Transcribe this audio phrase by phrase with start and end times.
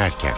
[0.00, 0.34] dönerken.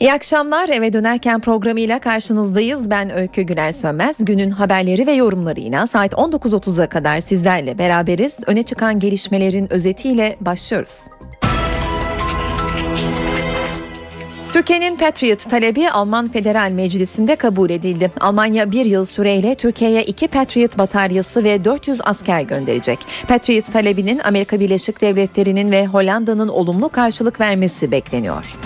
[0.00, 2.90] İyi akşamlar eve dönerken programıyla karşınızdayız.
[2.90, 4.16] Ben Öykü Güler Sönmez.
[4.20, 8.38] Günün haberleri ve yorumlarıyla saat 19.30'a kadar sizlerle beraberiz.
[8.46, 11.00] Öne çıkan gelişmelerin özetiyle başlıyoruz.
[14.52, 18.12] Türkiye'nin Patriot talebi Alman Federal Meclisi'nde kabul edildi.
[18.20, 22.98] Almanya bir yıl süreyle Türkiye'ye iki Patriot bataryası ve 400 asker gönderecek.
[23.28, 28.56] Patriot talebinin Amerika Birleşik Devletleri'nin ve Hollanda'nın olumlu karşılık vermesi bekleniyor.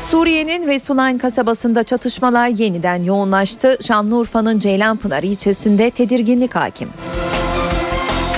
[0.00, 3.78] Suriye'nin Resulayn kasabasında çatışmalar yeniden yoğunlaştı.
[3.86, 6.88] Şanlıurfa'nın Ceylanpınar ilçesinde tedirginlik hakim.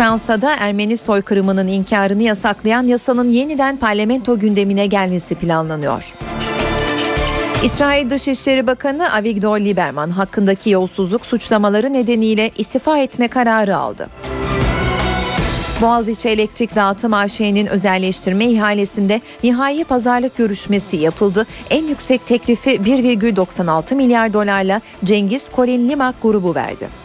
[0.00, 6.14] Fransa'da Ermeni soykırımının inkarını yasaklayan yasanın yeniden parlamento gündemine gelmesi planlanıyor.
[7.64, 14.08] İsrail Dışişleri Bakanı Avigdor Lieberman hakkındaki yolsuzluk suçlamaları nedeniyle istifa etme kararı aldı.
[15.83, 21.47] Boğaziçi Elektrik Dağıtım AŞ'nin özelleştirme ihalesinde nihai pazarlık görüşmesi yapıldı.
[21.70, 27.00] En yüksek teklifi 1,96 milyar dolarla Cengiz Kolin Limak grubu verdi.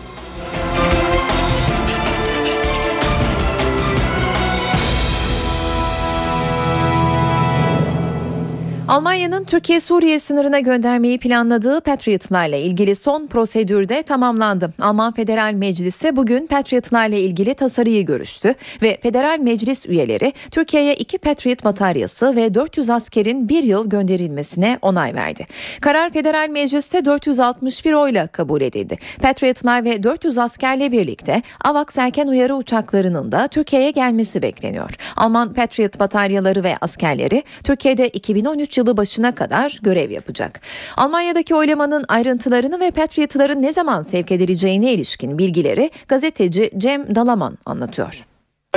[8.87, 14.73] Almanya'nın Türkiye-Suriye sınırına göndermeyi planladığı Patriot'larla ilgili son prosedürde tamamlandı.
[14.79, 21.63] Alman Federal Meclisi bugün Patriot'larla ilgili tasarıyı görüştü ve Federal Meclis üyeleri Türkiye'ye iki Patriot
[21.63, 25.47] bataryası ve 400 askerin bir yıl gönderilmesine onay verdi.
[25.81, 28.97] Karar Federal Meclis'te 461 oyla kabul edildi.
[29.21, 34.91] Patriot'lar ve 400 askerle birlikte AVAX erken uyarı uçaklarının da Türkiye'ye gelmesi bekleniyor.
[35.17, 40.61] Alman Patriot bataryaları ve askerleri Türkiye'de 2013 yılı başına kadar görev yapacak.
[40.97, 48.25] Almanya'daki oylamanın ayrıntılarını ve Patriot'ların ne zaman sevk edileceğine ilişkin bilgileri gazeteci Cem Dalaman anlatıyor.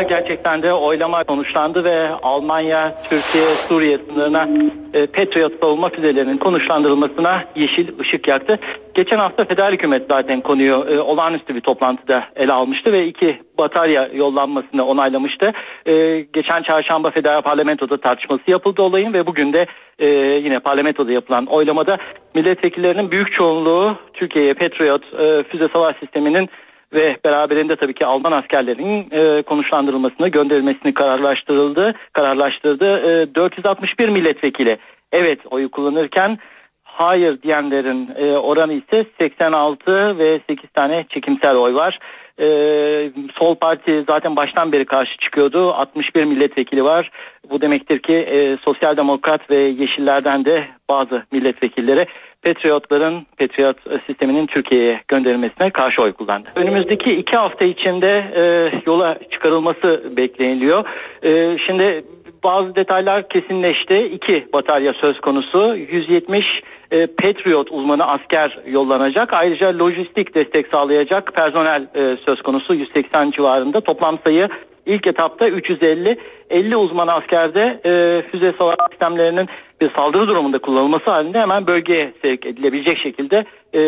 [0.03, 4.49] Gerçekten de oylama sonuçlandı ve Almanya, Türkiye, Suriye sınırına
[4.95, 8.59] e, Patriot savunma füzelerinin konuşlandırılmasına yeşil ışık yaktı.
[8.95, 14.09] Geçen hafta federal hükümet zaten konuyu e, olağanüstü bir toplantıda ele almıştı ve iki batarya
[14.15, 15.53] yollanmasını onaylamıştı.
[15.87, 19.67] E, geçen çarşamba federal parlamentoda tartışması yapıldı olayın ve bugün de
[19.99, 20.07] e,
[20.45, 21.99] yine parlamentoda yapılan oylamada
[22.35, 26.49] milletvekillerinin büyük çoğunluğu Türkiye'ye Patriot e, füze savaş sisteminin
[26.93, 32.85] ve beraberinde tabii ki Alman askerlerinin e, konuşlandırılmasını, gönderilmesini kararlaştırıldı, kararlaştırdı.
[32.85, 34.79] E, 461 milletvekili
[35.13, 36.39] evet oyu kullanırken
[36.85, 41.99] hayır diyenlerin e, oranı ise 86 ve 8 tane çekimsel oy var.
[42.41, 45.73] Ee, Sol Parti zaten baştan beri karşı çıkıyordu.
[45.73, 47.11] 61 milletvekili var.
[47.51, 52.07] Bu demektir ki e, Sosyal Demokrat ve Yeşillerden de bazı milletvekilleri
[52.49, 53.77] Patriotların, Patriot
[54.07, 56.49] sisteminin Türkiye'ye gönderilmesine karşı oy kullandı.
[56.57, 58.43] Önümüzdeki iki hafta içinde e,
[58.87, 60.85] yola çıkarılması bekleniyor.
[61.23, 62.05] E, şimdi
[62.45, 63.97] bazı detaylar kesinleşti.
[63.97, 65.77] İki batarya söz konusu.
[65.77, 69.33] 170 e, Patriot uzmanı asker yollanacak.
[69.33, 73.81] Ayrıca lojistik destek sağlayacak personel e, söz konusu 180 civarında.
[73.81, 74.49] Toplam sayı
[74.87, 76.19] ilk etapta 350
[76.51, 79.49] 50 uzman askerde e, füze savaş sistemlerinin
[79.81, 83.45] bir saldırı durumunda kullanılması halinde hemen bölgeye sevk edilebilecek şekilde
[83.75, 83.81] e,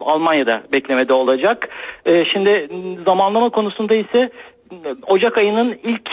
[0.00, 1.68] Almanya'da beklemede olacak.
[2.06, 2.68] E, şimdi
[3.06, 4.30] zamanlama konusunda ise
[5.06, 6.10] Ocak ayının ilk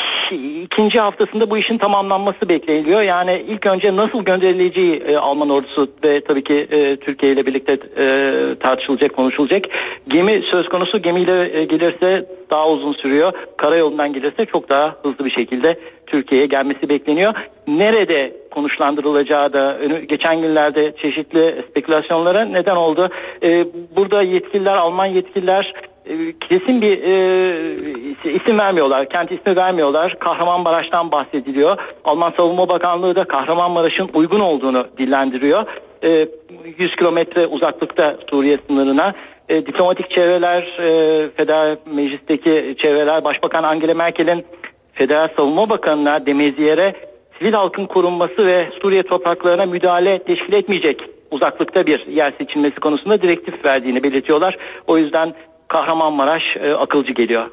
[0.64, 3.02] ikinci haftasında bu işin tamamlanması bekleniyor.
[3.02, 7.74] Yani ilk önce nasıl gönderileceği e, Alman ordusu ve tabii ki e, Türkiye ile birlikte
[7.98, 8.06] e,
[8.60, 9.66] tartışılacak, konuşulacak.
[10.08, 13.34] Gemi söz konusu gemiyle e, gelirse daha uzun sürüyor.
[13.58, 17.34] Karayolundan gelirse çok daha hızlı bir şekilde Türkiye'ye gelmesi bekleniyor.
[17.68, 19.80] Nerede konuşlandırılacağı da
[20.10, 23.10] geçen günlerde çeşitli spekülasyonlara neden oldu.
[23.44, 25.74] E, burada yetkililer, Alman yetkililer
[26.40, 29.10] kesin bir e, isim vermiyorlar.
[29.10, 30.20] Kent ismi vermiyorlar.
[30.20, 31.78] Kahramanmaraş'tan bahsediliyor.
[32.06, 35.66] Alman Savunma Bakanlığı da Kahramanmaraş'ın uygun olduğunu dillendiriyor.
[36.04, 36.28] E,
[36.78, 39.14] 100 kilometre uzaklıkta Suriye sınırına.
[39.50, 44.46] E, diplomatik çevreler, e, Federal Meclis'teki çevreler, Başbakan Angela Merkel'in
[44.94, 46.94] Federal Savunma Bakanı'na Demeziyer'e
[47.40, 51.02] sivil halkın korunması ve Suriye topraklarına müdahale teşkil etmeyecek
[51.32, 54.58] uzaklıkta bir yer seçilmesi konusunda direktif verdiğini belirtiyorlar.
[54.88, 55.34] O yüzden
[55.68, 57.48] Kahramanmaraş e, akılcı geliyor.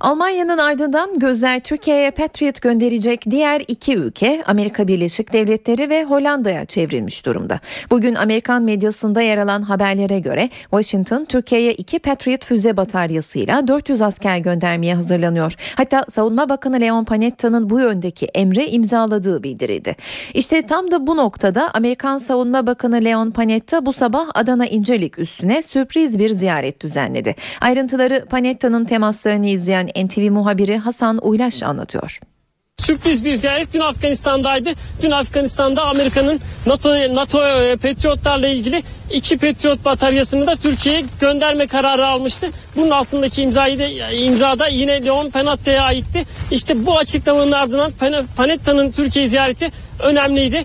[0.00, 7.26] Almanya'nın ardından gözler Türkiye'ye Patriot gönderecek diğer iki ülke Amerika Birleşik Devletleri ve Hollanda'ya çevrilmiş
[7.26, 7.60] durumda.
[7.90, 14.38] Bugün Amerikan medyasında yer alan haberlere göre Washington Türkiye'ye iki Patriot füze bataryasıyla 400 asker
[14.38, 15.54] göndermeye hazırlanıyor.
[15.76, 19.96] Hatta Savunma Bakanı Leon Panetta'nın bu yöndeki emri imzaladığı bildirildi.
[20.34, 25.62] İşte tam da bu noktada Amerikan Savunma Bakanı Leon Panetta bu sabah Adana İncelik üstüne
[25.62, 27.34] sürpriz bir ziyaret düzenledi.
[27.60, 32.20] Ayrıntıları Panetta'nın temaslarını izleyen NTV muhabiri Hasan Uylaş anlatıyor.
[32.78, 34.70] Sürpriz bir ziyaret dün Afganistan'daydı.
[35.02, 38.82] Dün Afganistan'da Amerika'nın NATO, NATO e, Patriotlarla ilgili
[39.12, 42.50] iki Patriot bataryasını da Türkiye'ye gönderme kararı almıştı.
[42.76, 46.24] Bunun altındaki imzayı da, imzada yine Leon Panetta'ya aitti.
[46.50, 47.92] İşte bu açıklamanın ardından
[48.36, 49.70] Panetta'nın Türkiye ziyareti
[50.02, 50.64] önemliydi.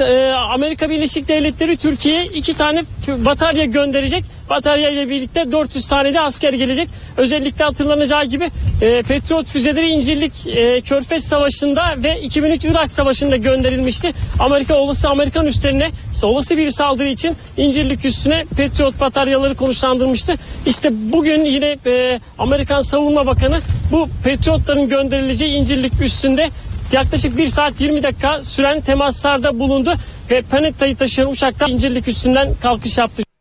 [0.00, 4.24] E, Amerika Birleşik Devletleri Türkiye'ye iki tane batarya gönderecek.
[4.52, 6.88] Batarya ile birlikte 400 tane de asker gelecek.
[7.16, 8.50] Özellikle hatırlanacağı gibi
[8.80, 14.12] e, Patriot füzeleri İncirlik e, Körfez Savaşı'nda ve 2003 Irak Savaşı'nda gönderilmişti.
[14.38, 15.90] Amerika olası Amerikan üstlerine
[16.22, 20.34] olası bir saldırı için İncirlik üstüne Patriot bataryaları konuşlandırmıştı.
[20.66, 23.60] İşte bugün yine e, Amerikan Savunma Bakanı
[23.92, 26.50] bu Patriotların gönderileceği İncirlik üstünde
[26.92, 29.94] yaklaşık 1 saat 20 dakika süren temaslarda bulundu
[30.30, 33.31] ve Panetta'yı taşıyan uçaktan İncirlik üstünden kalkış yaptı.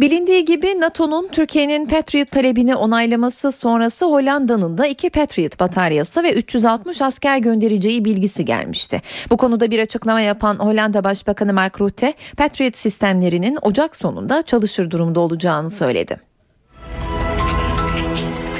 [0.00, 7.02] Bilindiği gibi NATO'nun Türkiye'nin Patriot talebini onaylaması sonrası Hollanda'nın da iki Patriot bataryası ve 360
[7.02, 9.02] asker göndereceği bilgisi gelmişti.
[9.30, 15.20] Bu konuda bir açıklama yapan Hollanda Başbakanı Mark Rutte, Patriot sistemlerinin Ocak sonunda çalışır durumda
[15.20, 16.27] olacağını söyledi.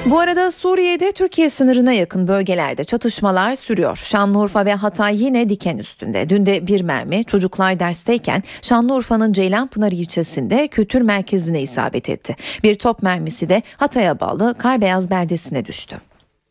[0.06, 3.96] Bu arada Suriye'de Türkiye sınırına yakın bölgelerde çatışmalar sürüyor.
[4.04, 6.28] Şanlıurfa ve Hatay yine diken üstünde.
[6.28, 12.36] Dün de bir mermi çocuklar dersteyken Şanlıurfa'nın Ceylanpınar ilçesinde kültür merkezine isabet etti.
[12.62, 15.96] Bir top mermisi de Hatay'a bağlı Karbeyaz beldesine düştü.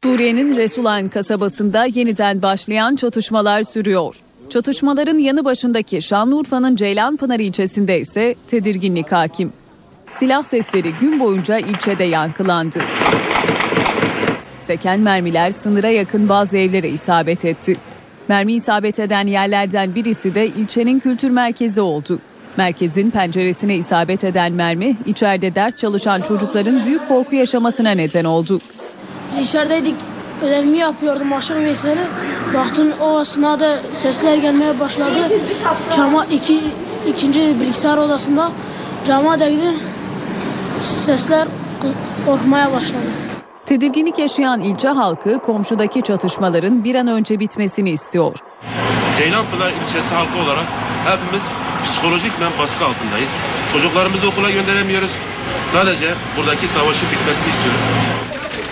[0.04, 4.16] Suriye'nin Resulan kasabasında yeniden başlayan çatışmalar sürüyor.
[4.50, 9.54] Çatışmaların yanı başındaki Şanlıurfa'nın Ceylanpınar ilçesinde ise tedirginlik hakim.
[10.20, 12.80] Silah sesleri gün boyunca ilçede yankılandı.
[14.60, 17.78] Seken mermiler sınıra yakın bazı evlere isabet etti.
[18.28, 22.20] Mermi isabet eden yerlerden birisi de ilçenin kültür merkezi oldu.
[22.58, 28.60] Merkezin penceresine isabet eden mermi içeride ders çalışan çocukların büyük korku yaşamasına neden oldu.
[29.32, 29.96] Biz içerideydik
[30.44, 32.08] ödevimi yapıyordum aşırı vesaire.
[32.54, 35.30] Baktım o esnada sesler gelmeye başladı.
[35.96, 36.62] Cama iki,
[37.08, 38.52] ikinci bilgisayar odasında
[39.08, 39.74] cama değdi.
[40.84, 41.48] Sesler
[42.26, 43.08] korkmaya başladı.
[43.66, 48.38] Tedirginlik yaşayan ilçe halkı komşudaki çatışmaların bir an önce bitmesini istiyor.
[49.18, 50.66] Ceylanpınar ilçesi halkı olarak
[51.06, 51.44] hepimiz
[51.84, 53.30] psikolojikmen baskı altındayız.
[53.74, 55.12] Çocuklarımızı okula gönderemiyoruz.
[55.66, 57.82] Sadece buradaki savaşın bitmesini istiyoruz.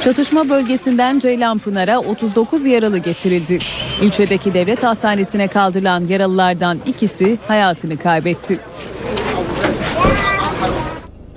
[0.04, 3.60] Çatışma bölgesinden Ceylanpınar'a 39 yaralı getirildi.
[4.02, 8.60] İlçedeki devlet hastanesine kaldırılan yaralılardan ikisi hayatını kaybetti.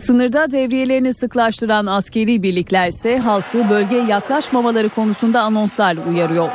[0.08, 6.50] Sınırda devriyelerini sıklaştıran askeri birlikler ise halkı bölgeye yaklaşmamaları konusunda anonslarla uyarıyor.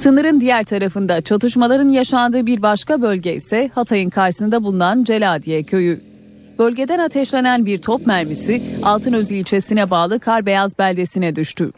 [0.00, 6.00] Sınırın diğer tarafında çatışmaların yaşandığı bir başka bölge ise Hatay'ın karşısında bulunan Celadiye köyü.
[6.58, 11.72] Bölgeden ateşlenen bir top mermisi Altınöz ilçesine bağlı Karbeyaz beldesine düştü.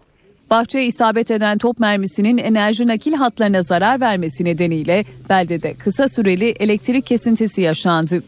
[0.50, 7.06] Bahçeye isabet eden top mermisinin enerji nakil hatlarına zarar vermesi nedeniyle beldede kısa süreli elektrik
[7.06, 8.22] kesintisi yaşandı.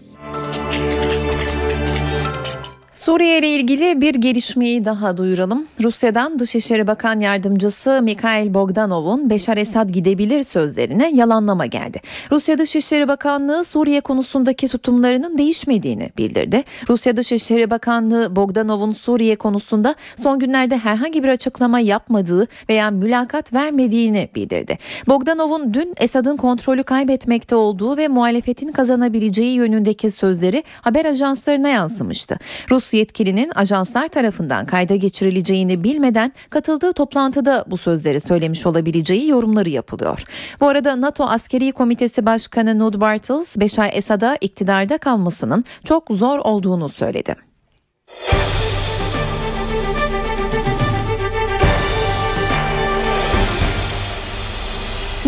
[3.06, 5.66] Suriye ile ilgili bir gelişmeyi daha duyuralım.
[5.82, 12.00] Rusya'dan Dışişleri Bakan Yardımcısı Mikhail Bogdanov'un Beşar Esad gidebilir sözlerine yalanlama geldi.
[12.30, 16.64] Rusya Dışişleri Bakanlığı Suriye konusundaki tutumlarının değişmediğini bildirdi.
[16.88, 24.28] Rusya Dışişleri Bakanlığı Bogdanov'un Suriye konusunda son günlerde herhangi bir açıklama yapmadığı veya mülakat vermediğini
[24.34, 24.78] bildirdi.
[25.08, 32.38] Bogdanov'un dün Esad'ın kontrolü kaybetmekte olduğu ve muhalefetin kazanabileceği yönündeki sözleri haber ajanslarına yansımıştı.
[32.70, 40.24] Rusya yetkilinin ajanslar tarafından kayda geçirileceğini bilmeden katıldığı toplantıda bu sözleri söylemiş olabileceği yorumları yapılıyor.
[40.60, 46.88] Bu arada NATO Askeri Komitesi Başkanı Nud Bartels, Beşar Esad'a iktidarda kalmasının çok zor olduğunu
[46.88, 47.34] söyledi.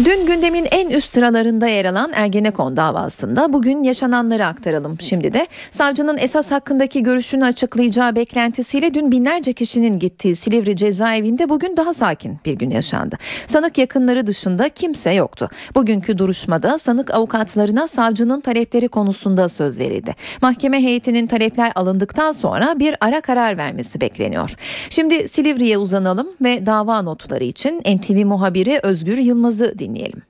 [0.08, 5.00] Dün gündemin en üst sıralarında yer alan Ergenekon davasında bugün yaşananları aktaralım.
[5.00, 11.76] Şimdi de savcının esas hakkındaki görüşünü açıklayacağı beklentisiyle dün binlerce kişinin gittiği Silivri cezaevinde bugün
[11.76, 13.16] daha sakin bir gün yaşandı.
[13.46, 15.48] Sanık yakınları dışında kimse yoktu.
[15.74, 20.14] Bugünkü duruşmada sanık avukatlarına savcının talepleri konusunda söz verildi.
[20.42, 24.54] Mahkeme heyetinin talepler alındıktan sonra bir ara karar vermesi bekleniyor.
[24.90, 30.22] Şimdi Silivri'ye uzanalım ve dava notları için NTV muhabiri Özgür Yılmaz'ı dinleyelim dinleyelim.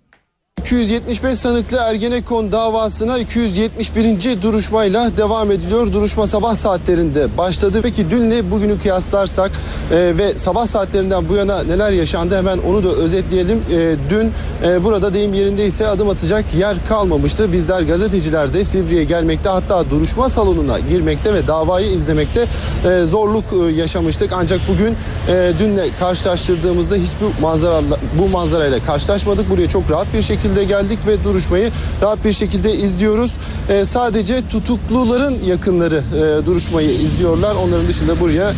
[0.68, 4.42] 275 sanıklı Ergenekon davasına 271.
[4.42, 5.92] duruşmayla devam ediliyor.
[5.92, 7.80] Duruşma sabah saatlerinde başladı.
[7.82, 9.50] Peki dünle bugünü kıyaslarsak
[9.92, 13.58] e, ve sabah saatlerinden bu yana neler yaşandı hemen onu da özetleyelim.
[13.58, 14.32] E, dün
[14.66, 17.52] e, burada deyim yerindeyse adım atacak yer kalmamıştı.
[17.52, 22.46] Bizler gazeteciler de Sivri'ye gelmekte hatta duruşma salonuna girmekte ve davayı izlemekte
[22.84, 24.30] e, zorluk e, yaşamıştık.
[24.32, 24.96] Ancak bugün
[25.28, 27.80] e, dünle karşılaştırdığımızda hiçbir manzara
[28.18, 29.50] bu manzarayla karşılaşmadık.
[29.50, 31.70] Buraya çok rahat bir şekilde geldik ve duruşmayı
[32.02, 33.32] rahat bir şekilde izliyoruz.
[33.68, 37.54] E, sadece tutukluların yakınları e, duruşmayı izliyorlar.
[37.54, 38.54] Onların dışında buraya e,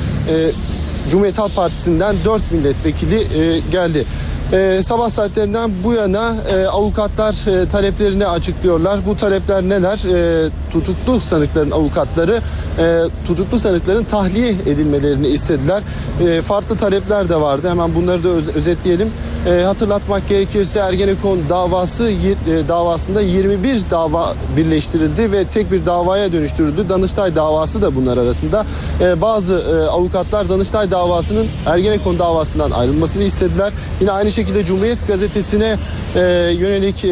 [1.10, 4.06] Cumhuriyet Halk Partisi'nden 4 milletvekili e, geldi.
[4.52, 9.06] Ee, sabah saatlerinden bu yana e, avukatlar e, taleplerini açıklıyorlar.
[9.06, 9.98] Bu talepler neler?
[10.14, 12.40] E, tutuklu sanıkların avukatları
[12.78, 15.82] e, tutuklu sanıkların tahliye edilmelerini istediler.
[16.28, 17.68] E, farklı talepler de vardı.
[17.70, 19.12] Hemen bunları da öz- özetleyelim.
[19.48, 26.88] E, hatırlatmak gerekirse Ergenekon davası e, davasında 21 dava birleştirildi ve tek bir davaya dönüştürüldü.
[26.88, 28.66] Danıştay davası da bunlar arasında.
[29.00, 33.72] E, bazı e, avukatlar Danıştay davasının Ergenekon davasından ayrılmasını istediler.
[34.00, 35.76] Yine aynı şekilde Cumhuriyet gazetesine
[36.16, 36.20] e,
[36.58, 37.08] yönelik e,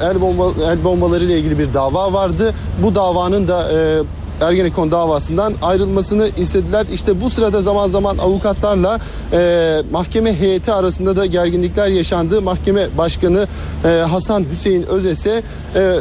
[0.00, 2.54] el, bomba, el bombaları ile ilgili bir dava vardı.
[2.82, 4.02] Bu davanın da e,
[4.40, 6.86] Ergenekon davasından ayrılmasını istediler.
[6.92, 8.98] İşte bu sırada zaman zaman avukatlarla
[9.32, 12.42] e, mahkeme heyeti arasında da gerginlikler yaşandı.
[12.42, 13.46] Mahkeme başkanı
[13.84, 15.42] e, Hasan Hüseyin Özese
[15.74, 15.96] e,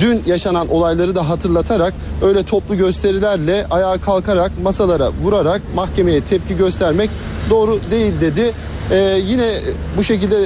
[0.00, 7.10] dün yaşanan olayları da hatırlatarak öyle toplu gösterilerle ayağa kalkarak masalara vurarak mahkemeye tepki göstermek
[7.50, 8.52] doğru değil dedi.
[8.90, 9.52] E, yine
[9.96, 10.36] bu şekilde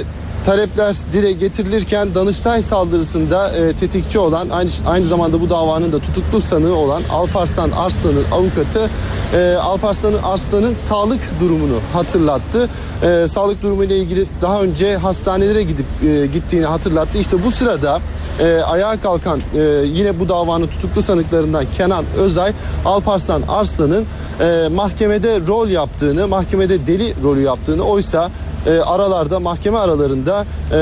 [0.45, 6.41] talepler dile getirilirken Danıştay saldırısında e, tetikçi olan aynı, aynı zamanda bu davanın da tutuklu
[6.41, 8.89] sanığı olan Alparslan Arslan'ın avukatı
[9.33, 12.69] e, Alparslan Arslan'ın sağlık durumunu hatırlattı.
[13.03, 17.17] E, sağlık durumu ile ilgili daha önce hastanelere gidip e, gittiğini hatırlattı.
[17.17, 17.99] İşte bu sırada
[18.39, 22.53] e, ayağa kalkan e, yine bu davanın tutuklu sanıklarından Kenan Özay
[22.85, 24.05] Alparslan Arslan'ın
[24.41, 28.31] e, mahkemede rol yaptığını, mahkemede deli rolü yaptığını oysa
[28.67, 30.79] e, aralarda mahkeme aralarında e,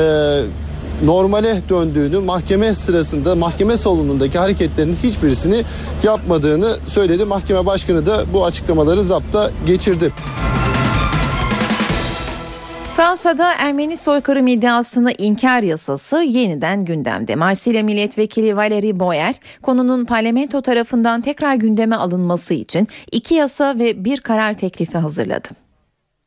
[1.05, 5.63] normale döndüğünü mahkeme sırasında mahkeme salonundaki hareketlerin hiçbirisini
[6.03, 7.25] yapmadığını söyledi.
[7.25, 10.13] Mahkeme başkanı da bu açıklamaları zapta geçirdi.
[12.95, 17.35] Fransa'da Ermeni soykırım iddiasını inkar yasası yeniden gündemde.
[17.35, 24.21] Marsilya milletvekili Valérie Boyer konunun parlamento tarafından tekrar gündeme alınması için iki yasa ve bir
[24.21, 25.47] karar teklifi hazırladı.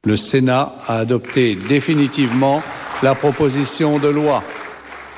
[0.07, 2.63] Le Sénat a adopté définitivement
[3.03, 4.43] la proposition de loi.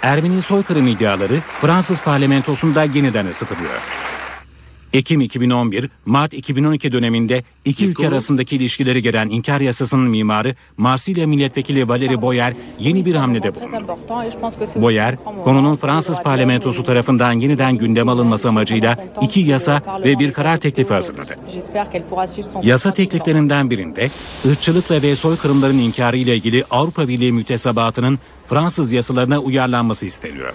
[0.03, 3.81] Ermeni soykırım iddiaları Fransız parlamentosunda yeniden ısıtılıyor.
[4.97, 11.81] Ekim 2011, Mart 2012 döneminde iki ülke arasındaki ilişkileri gelen inkar yasasının mimarı Marsilya milletvekili
[11.81, 13.97] Valérie Boyer yeni bir hamlede bulundu.
[14.77, 20.95] Boyer, konunun Fransız parlamentosu tarafından yeniden gündeme alınması amacıyla iki yasa ve bir karar teklifi
[20.95, 21.39] hazırladı.
[22.63, 24.11] Yasa tekliflerinden birinde
[24.47, 30.55] ırkçılıkla ve soykırımların inkarı ile ilgili Avrupa Birliği mütesabatının Fransız yasalarına uyarlanması isteniyor.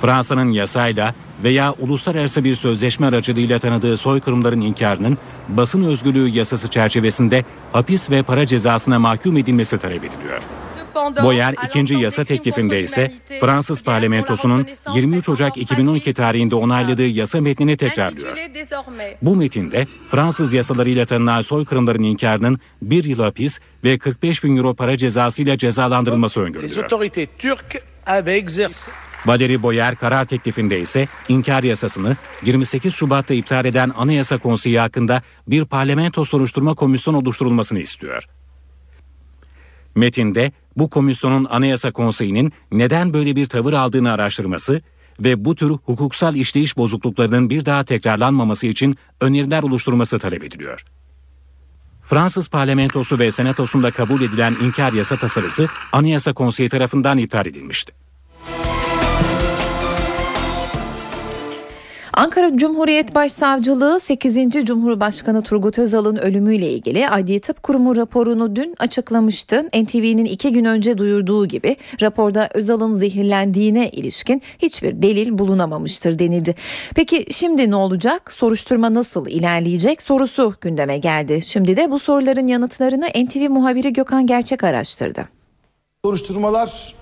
[0.00, 8.10] Fransa'nın yasayla veya uluslararası bir sözleşme aracılığıyla tanıdığı soykırımların inkarının basın özgürlüğü yasası çerçevesinde hapis
[8.10, 10.42] ve para cezasına mahkum edilmesi talep ediliyor.
[11.22, 18.38] Boyer ikinci yasa teklifinde ise Fransız parlamentosunun 23 Ocak 2012 tarihinde onayladığı yasa metnini tekrarlıyor.
[19.22, 24.96] Bu metinde Fransız yasalarıyla tanınan soykırımların inkarının bir yıl hapis ve 45 bin euro para
[24.96, 26.88] cezasıyla cezalandırılması öngörülüyor.
[29.26, 35.64] Valeri Boyer karar teklifinde ise inkar yasasını 28 Şubat'ta iptal eden Anayasa Konseyi hakkında bir
[35.64, 38.24] parlamento soruşturma komisyonu oluşturulmasını istiyor.
[39.94, 44.82] Metinde bu komisyonun Anayasa Konseyi'nin neden böyle bir tavır aldığını araştırması
[45.20, 50.84] ve bu tür hukuksal işleyiş bozukluklarının bir daha tekrarlanmaması için öneriler oluşturması talep ediliyor.
[52.04, 58.03] Fransız parlamentosu ve senatosunda kabul edilen inkar yasa tasarısı Anayasa Konseyi tarafından iptal edilmişti.
[62.16, 64.50] Ankara Cumhuriyet Başsavcılığı 8.
[64.64, 69.62] Cumhurbaşkanı Turgut Özal'ın ölümüyle ilgili Adli Tıp Kurumu raporunu dün açıklamıştı.
[69.62, 76.54] NTV'nin iki gün önce duyurduğu gibi raporda Özal'ın zehirlendiğine ilişkin hiçbir delil bulunamamıştır denildi.
[76.94, 78.32] Peki şimdi ne olacak?
[78.32, 81.42] Soruşturma nasıl ilerleyecek sorusu gündeme geldi.
[81.42, 85.28] Şimdi de bu soruların yanıtlarını NTV muhabiri Gökhan Gerçek araştırdı.
[86.04, 86.94] Soruşturmalar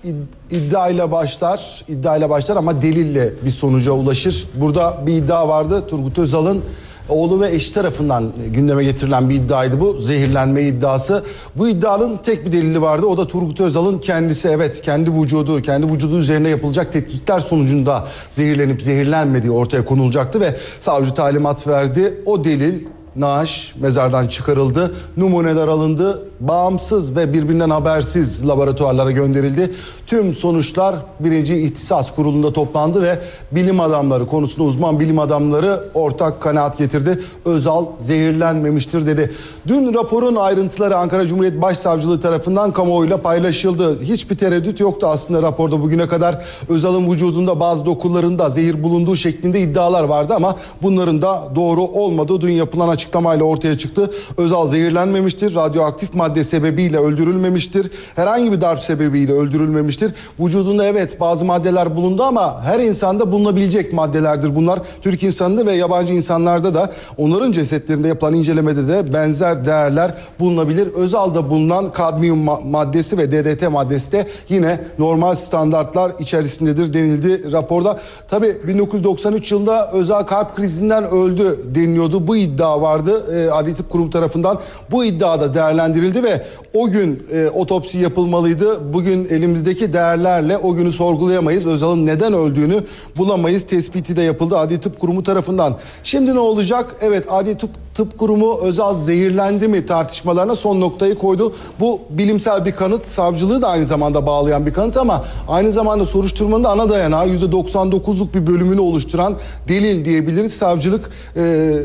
[0.51, 4.47] iddiayla başlar, iddiayla başlar ama delille bir sonuca ulaşır.
[4.53, 5.87] Burada bir iddia vardı.
[5.87, 6.61] Turgut Özal'ın
[7.09, 9.99] oğlu ve eşi tarafından gündeme getirilen bir iddiaydı bu.
[9.99, 11.23] Zehirlenme iddiası.
[11.55, 13.05] Bu iddianın tek bir delili vardı.
[13.05, 18.81] O da Turgut Özal'ın kendisi evet kendi vücudu, kendi vücudu üzerine yapılacak tetkikler sonucunda zehirlenip
[18.81, 22.21] zehirlenmediği ortaya konulacaktı ve savcı talimat verdi.
[22.25, 24.95] O delil naaş mezardan çıkarıldı.
[25.17, 26.27] Numuneler alındı.
[26.39, 29.71] Bağımsız ve birbirinden habersiz laboratuvarlara gönderildi.
[30.07, 33.19] Tüm sonuçlar birinci ihtisas kurulunda toplandı ve
[33.51, 37.19] bilim adamları konusunda uzman bilim adamları ortak kanaat getirdi.
[37.45, 39.31] Özal zehirlenmemiştir dedi.
[39.67, 44.01] Dün raporun ayrıntıları Ankara Cumhuriyet Başsavcılığı tarafından kamuoyuyla paylaşıldı.
[44.01, 50.03] Hiçbir tereddüt yoktu aslında raporda bugüne kadar Özal'ın vücudunda bazı dokularında zehir bulunduğu şeklinde iddialar
[50.03, 54.11] vardı ama bunların da doğru olmadığı dün yapılan açıklamayla ortaya çıktı.
[54.37, 55.55] Özal zehirlenmemiştir.
[55.55, 57.91] Radyoaktif madde sebebiyle öldürülmemiştir.
[58.15, 60.11] Herhangi bir darp sebebiyle öldürülmemiştir.
[60.39, 64.79] Vücudunda evet bazı maddeler bulundu ama her insanda bulunabilecek maddelerdir bunlar.
[65.01, 70.87] Türk insanında ve yabancı insanlarda da onların cesetlerinde yapılan incelemede de benzer değerler bulunabilir.
[70.87, 77.99] Özal'da bulunan kadmiyum ma- maddesi ve DDT maddesi de yine normal standartlar içerisindedir denildi raporda.
[78.29, 82.27] Tabi 1993 yılında Özal kalp krizinden öldü deniliyordu.
[82.27, 84.59] Bu iddia vardı e, Adli Tıp Kurumu tarafından.
[84.91, 88.93] Bu iddia da değerlendirildi ve o gün e, otopsi yapılmalıydı.
[88.93, 91.65] Bugün elimizdeki değerlerle o günü sorgulayamayız.
[91.65, 92.83] Özal'ın neden öldüğünü
[93.17, 93.65] bulamayız.
[93.65, 95.77] Tespiti de yapıldı Adli Tıp Kurumu tarafından.
[96.03, 96.95] Şimdi ne olacak?
[97.01, 101.53] Evet Adli Tıp Tıp Kurumu Özal zehirlendi mi tartışmalarına son noktayı koydu.
[101.79, 103.03] Bu bilimsel bir kanıt.
[103.03, 108.33] Savcılığı da aynı zamanda bağlayan bir kanıt ama aynı zamanda soruşturmanın da ana dayanağı %99'luk
[108.33, 109.35] bir bölümünü oluşturan
[109.67, 110.53] delil diyebiliriz.
[110.53, 111.41] Savcılık e,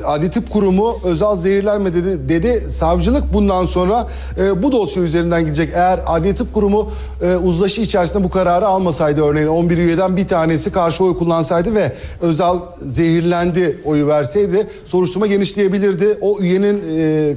[0.07, 2.29] Adli Tıp Kurumu Özal zehirlenme dedi.
[2.29, 2.71] dedi.
[2.71, 4.07] Savcılık bundan sonra
[4.39, 5.71] e, bu dosya üzerinden gidecek.
[5.75, 6.91] Eğer Adli Tıp Kurumu
[7.23, 11.93] e, uzlaşı içerisinde bu kararı almasaydı örneğin 11 üyeden bir tanesi karşı oy kullansaydı ve
[12.21, 15.98] Özal zehirlendi oyu verseydi soruşturma genişleyebilirdi.
[16.21, 17.37] O üyenin e, e,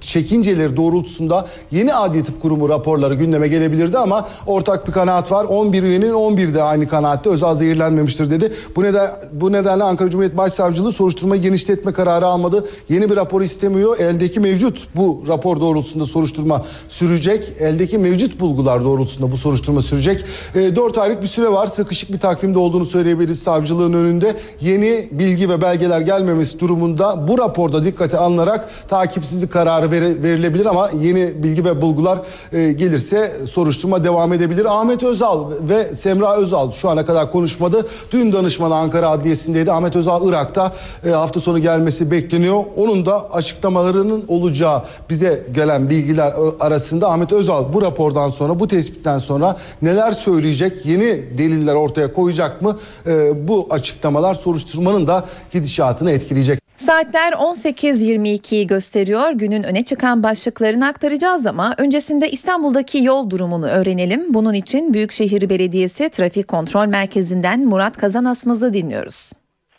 [0.00, 5.44] çekinceleri doğrultusunda yeni Adli Tıp Kurumu raporları gündeme gelebilirdi ama ortak bir kanaat var.
[5.44, 8.52] 11 üyenin 11 de aynı kanaatte Özal zehirlenmemiştir dedi.
[8.76, 12.68] Bu neden bu nedenle Ankara Cumhuriyet Başsavcılığı soruşturmayı genişletme kararı almadı.
[12.88, 13.98] Yeni bir rapor istemiyor.
[13.98, 17.52] Eldeki mevcut bu rapor doğrultusunda soruşturma sürecek.
[17.60, 20.24] Eldeki mevcut bulgular doğrultusunda bu soruşturma sürecek.
[20.54, 21.66] E, 4 aylık bir süre var.
[21.66, 24.36] Sıkışık bir takvimde olduğunu söyleyebiliriz savcılığın önünde.
[24.60, 30.90] Yeni bilgi ve belgeler gelmemesi durumunda bu raporda dikkate alınarak takipsizlik kararı veri- verilebilir ama
[31.00, 32.18] yeni bilgi ve bulgular
[32.52, 34.64] e, gelirse soruşturma devam edebilir.
[34.64, 37.86] Ahmet Özal ve Semra Özal şu ana kadar konuşmadı.
[38.12, 39.72] Dün danışmanı Ankara Adliyesi'ndeydi.
[39.72, 40.72] Ahmet Özal Irak'ta
[41.06, 42.64] e, hafta sonu gelmesi bekleniyor.
[42.76, 49.18] Onun da açıklamalarının olacağı bize gelen bilgiler arasında Ahmet Özal bu rapordan sonra bu tespitten
[49.18, 52.76] sonra neler söyleyecek yeni deliller ortaya koyacak mı?
[53.06, 56.63] E, bu açıklamalar soruşturmanın da gidişatını etkileyecek.
[56.76, 59.30] Saatler 18.22'yi gösteriyor.
[59.30, 64.34] Günün öne çıkan başlıklarını aktaracağız ama öncesinde İstanbul'daki yol durumunu öğrenelim.
[64.34, 69.30] Bunun için Büyükşehir Belediyesi Trafik Kontrol Merkezi'nden Murat Kazanasmaz'ı dinliyoruz.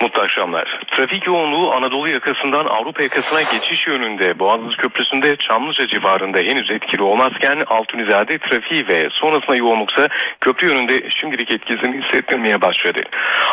[0.02, 0.80] Mutlu akşamlar.
[0.92, 7.62] Trafik yoğunluğu Anadolu yakasından Avrupa yakasına geçiş yönünde Boğaziçi Köprüsü'nde Çamlıca civarında henüz etkili olmazken
[7.68, 10.08] Altunizade trafiği ve sonrasında yoğunluksa
[10.42, 13.02] köprü yönünde şimdilik etkisini hissettirmeye başladı.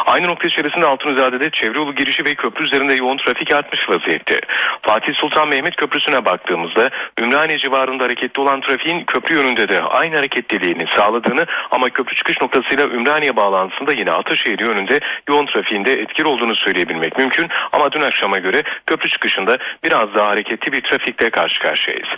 [0.07, 4.41] Aynı nokta içerisinde Altunizade'de çevre yolu girişi ve köprü üzerinde yoğun trafik artmış vaziyette.
[4.83, 10.85] Fatih Sultan Mehmet Köprüsü'ne baktığımızda Ümraniye civarında hareketli olan trafiğin köprü yönünde de aynı hareketliliğini
[10.97, 17.19] sağladığını ama köprü çıkış noktasıyla Ümraniye bağlantısında yine Ataşehir yönünde yoğun trafiğinde etkili olduğunu söyleyebilmek
[17.19, 17.49] mümkün.
[17.73, 22.09] Ama dün akşama göre köprü çıkışında biraz daha hareketli bir trafikle karşı karşıyayız.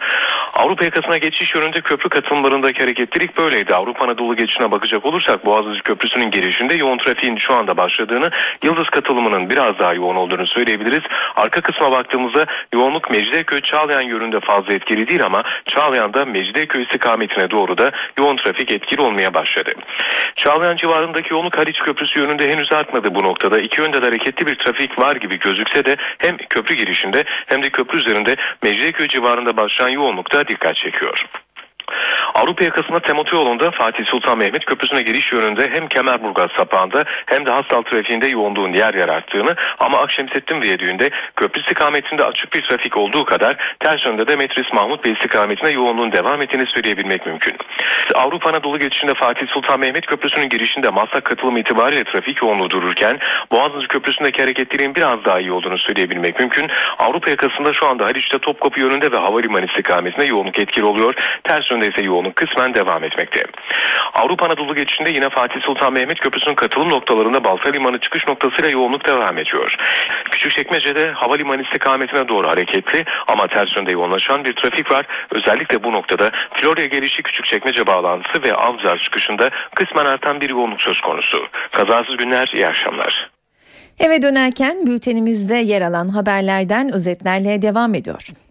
[0.55, 3.75] Avrupa yakasına geçiş yönünde köprü katılımlarındaki hareketlilik böyleydi.
[3.75, 8.31] Avrupa Anadolu geçişine bakacak olursak Boğaziçi Köprüsü'nün girişinde yoğun trafiğin şu anda başladığını,
[8.65, 11.03] Yıldız katılımının biraz daha yoğun olduğunu söyleyebiliriz.
[11.37, 17.79] Arka kısma baktığımızda yoğunluk Mecidiyeköy Çağlayan yönünde fazla etkili değil ama Çağlayan'da Mecidiyeköy istikametine doğru
[17.79, 19.73] da yoğun trafik etkili olmaya başladı.
[20.37, 23.59] Çağlayan civarındaki yoğunluk Haliç Köprüsü yönünde henüz artmadı bu noktada.
[23.59, 27.71] İki yönde de hareketli bir trafik var gibi gözükse de hem köprü girişinde hem de
[27.71, 31.25] köprü üzerinde Mecidiyeköy civarında başlayan yoğunlukta dikkat çekiyor.
[32.35, 37.51] Avrupa yakasında Temotü yolunda Fatih Sultan Mehmet Köprüsü'ne giriş yönünde hem Kemerburgaz sapağında hem de
[37.51, 39.05] Hastal trafiğinde yoğunluğun yer yer
[39.79, 45.05] ama Akşemsettin Viyadüğü'nde köprü istikametinde açık bir trafik olduğu kadar ters yönde de Metris Mahmut
[45.05, 47.57] Bey istikametinde yoğunluğun devam ettiğini söyleyebilmek mümkün.
[48.15, 53.19] Avrupa Anadolu geçişinde Fatih Sultan Mehmet Köprüsü'nün girişinde Maslak katılımı itibariyle trafik yoğunluğu dururken
[53.51, 56.71] Boğaziçi Köprüsü'ndeki hareketliliğin biraz daha iyi olduğunu söyleyebilmek mümkün.
[56.99, 61.15] Avrupa yakasında şu anda Haliç'te Topkapı yönünde ve havalimanı istikametinde yoğunluk etkili oluyor.
[61.45, 63.43] Ters Köprüsü'nde ise yoğunluk kısmen devam etmekte.
[64.15, 69.07] Avrupa Anadolu geçişinde yine Fatih Sultan Mehmet Köprüsü'nün katılım noktalarında Balta Limanı çıkış noktasıyla yoğunluk
[69.07, 69.75] devam ediyor.
[70.31, 75.07] Küçükçekmece'de havalimanı istikametine doğru hareketli ama ters yönde yoğunlaşan bir trafik var.
[75.31, 81.01] Özellikle bu noktada Florya gelişi Küçükçekmece bağlantısı ve Avcılar çıkışında kısmen artan bir yoğunluk söz
[81.01, 81.47] konusu.
[81.73, 83.31] Kazasız günler, iyi akşamlar.
[83.99, 88.44] Eve dönerken bültenimizde yer alan haberlerden özetlerle devam ediyor.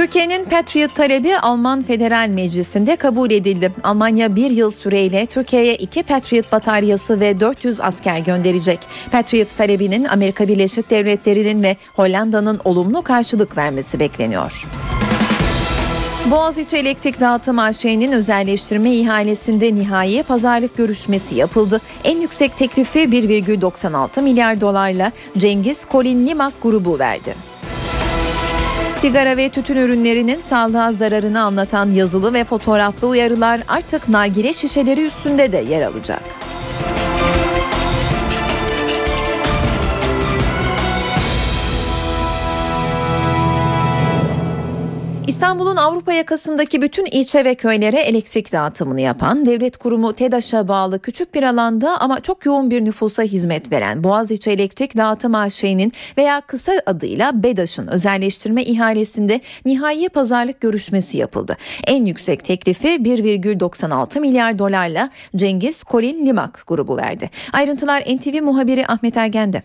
[0.00, 3.72] Türkiye'nin Patriot talebi Alman Federal Meclisi'nde kabul edildi.
[3.82, 8.80] Almanya bir yıl süreyle Türkiye'ye iki Patriot bataryası ve 400 asker gönderecek.
[9.12, 14.66] Patriot talebinin Amerika Birleşik Devletleri'nin ve Hollanda'nın olumlu karşılık vermesi bekleniyor.
[16.30, 21.80] Boğaziçi Elektrik Dağıtım AŞ'nin özelleştirme ihalesinde nihai pazarlık görüşmesi yapıldı.
[22.04, 27.49] En yüksek teklifi 1,96 milyar dolarla Cengiz Kolin Limak grubu verdi.
[29.00, 35.52] Sigara ve tütün ürünlerinin sağlığa zararını anlatan yazılı ve fotoğraflı uyarılar artık nargile şişeleri üstünde
[35.52, 36.22] de yer alacak.
[45.30, 51.34] İstanbul'un Avrupa yakasındaki bütün ilçe ve köylere elektrik dağıtımını yapan devlet kurumu TEDAŞ'a bağlı küçük
[51.34, 56.72] bir alanda ama çok yoğun bir nüfusa hizmet veren Boğaziçi Elektrik Dağıtım AŞ'nin veya kısa
[56.86, 61.56] adıyla BEDAŞ'ın özelleştirme ihalesinde nihai pazarlık görüşmesi yapıldı.
[61.86, 67.30] En yüksek teklifi 1,96 milyar dolarla Cengiz Kolin Limak grubu verdi.
[67.52, 69.62] Ayrıntılar NTV muhabiri Ahmet Ergen'de.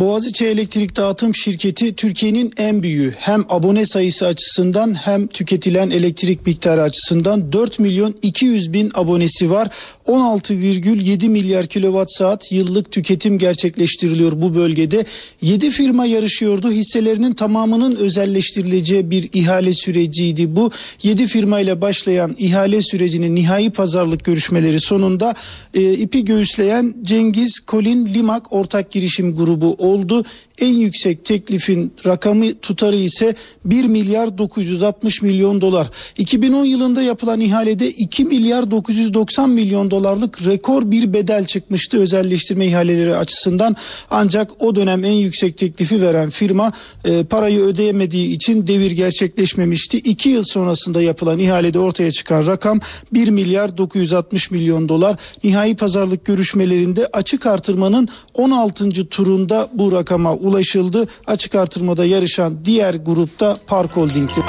[0.00, 3.14] Boğaziçi Elektrik Dağıtım Şirketi Türkiye'nin en büyüğü.
[3.18, 9.68] Hem abone sayısı açısından hem tüketilen elektrik miktarı açısından 4 milyon 200 bin abonesi var.
[10.06, 15.04] 16,7 milyar kilowatt saat yıllık tüketim gerçekleştiriliyor bu bölgede.
[15.42, 16.70] 7 firma yarışıyordu.
[16.70, 20.70] Hisselerinin tamamının özelleştirileceği bir ihale süreciydi bu.
[21.02, 25.34] 7 firma ile başlayan ihale sürecinin nihai pazarlık görüşmeleri sonunda
[25.74, 30.24] e, ipi göğüsleyen Cengiz Kolin Limak ortak girişim grubu oldu.
[30.60, 35.90] En yüksek teklifin rakamı tutarı ise 1 milyar 960 milyon dolar.
[36.18, 43.16] 2010 yılında yapılan ihalede 2 milyar 990 milyon dolarlık rekor bir bedel çıkmıştı özelleştirme ihaleleri
[43.16, 43.76] açısından.
[44.10, 46.72] Ancak o dönem en yüksek teklifi veren firma
[47.04, 49.98] e, parayı ödeyemediği için devir gerçekleşmemişti.
[49.98, 52.80] 2 yıl sonrasında yapılan ihalede ortaya çıkan rakam
[53.12, 55.16] 1 milyar 960 milyon dolar.
[55.44, 58.90] Nihai pazarlık görüşmelerinde açık artırmanın 16.
[58.90, 61.08] turunda bu rakama ulaşıldı.
[61.26, 64.40] Açık artırmada yarışan diğer grupta Park Holding'ti.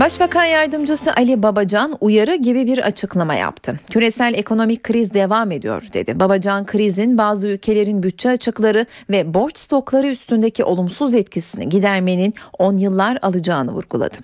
[0.00, 3.80] Başbakan Yardımcısı Ali Babacan uyarı gibi bir açıklama yaptı.
[3.90, 6.20] Küresel ekonomik kriz devam ediyor dedi.
[6.20, 13.18] Babacan krizin bazı ülkelerin bütçe açıkları ve borç stokları üstündeki olumsuz etkisini gidermenin 10 yıllar
[13.22, 14.16] alacağını vurguladı.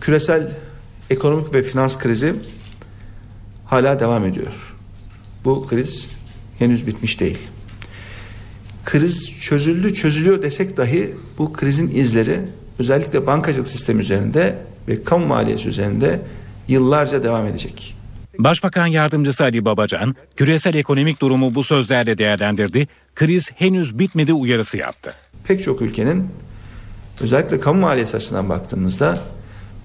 [0.00, 0.50] Küresel
[1.10, 2.34] ekonomik ve finans krizi
[3.66, 4.76] hala devam ediyor.
[5.44, 6.08] Bu kriz
[6.58, 7.48] henüz bitmiş değil.
[8.88, 12.40] Kriz çözüldü, çözülüyor desek dahi bu krizin izleri
[12.78, 16.20] özellikle bankacılık sistemi üzerinde ve kamu maliyesi üzerinde
[16.68, 17.96] yıllarca devam edecek.
[18.38, 22.88] Başbakan Yardımcısı Ali Babacan, küresel ekonomik durumu bu sözlerle değerlendirdi.
[23.14, 25.14] Kriz henüz bitmedi uyarısı yaptı.
[25.44, 26.28] Pek çok ülkenin
[27.20, 29.18] özellikle kamu maliyesi açısından baktığımızda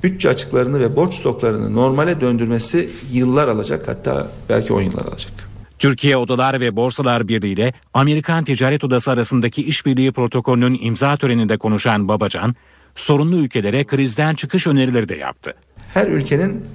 [0.03, 5.52] bütçe açıklarını ve borç stoklarını normale döndürmesi yıllar alacak hatta belki 10 yıllar alacak.
[5.83, 12.07] Türkiye Odalar ve Borsalar Birliği ile Amerikan Ticaret Odası arasındaki işbirliği protokolünün imza töreninde konuşan
[12.07, 12.55] Babacan,
[12.95, 15.53] sorunlu ülkelere krizden çıkış önerileri de yaptı.
[15.93, 16.65] Her ülkenin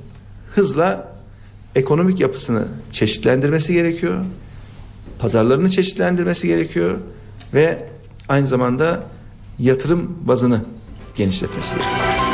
[0.54, 1.12] hızla
[1.74, 4.24] ekonomik yapısını çeşitlendirmesi gerekiyor.
[5.18, 6.98] Pazarlarını çeşitlendirmesi gerekiyor
[7.54, 7.88] ve
[8.28, 9.06] aynı zamanda
[9.58, 10.64] yatırım bazını
[11.16, 12.27] genişletmesi gerekiyor.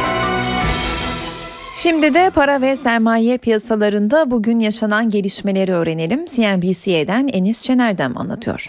[1.84, 6.24] Şimdi de para ve sermaye piyasalarında bugün yaşanan gelişmeleri öğrenelim.
[6.24, 8.68] CNBC'den Enis Şener'den anlatıyor.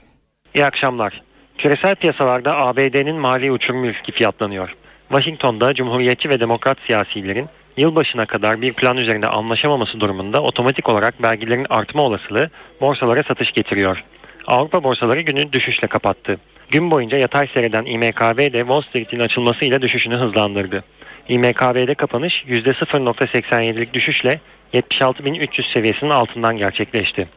[0.56, 1.22] İyi akşamlar.
[1.58, 4.76] Küresel piyasalarda ABD'nin mali uçurum riski fiyatlanıyor.
[5.10, 7.48] Washington'da Cumhuriyetçi ve Demokrat siyasilerin
[7.78, 12.50] yılbaşına kadar bir plan üzerinde anlaşamaması durumunda otomatik olarak vergilerin artma olasılığı
[12.82, 14.04] borsalara satış getiriyor.
[14.48, 16.38] Avrupa borsaları günü düşüşle kapattı.
[16.70, 20.84] Gün boyunca yatay seyreden İMKB de Wall Street'in açılmasıyla düşüşünü hızlandırdı.
[21.30, 24.40] İMKB'de kapanış %0.87'lik düşüşle
[24.74, 27.28] 76.300 seviyesinin altından gerçekleşti.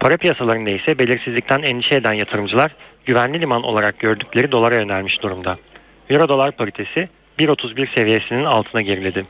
[0.00, 2.74] Para piyasalarında ise belirsizlikten endişe eden yatırımcılar
[3.06, 5.58] güvenli liman olarak gördükleri dolara yönelmiş durumda.
[6.10, 9.26] Euro dolar paritesi 1.31 seviyesinin altına geriledi.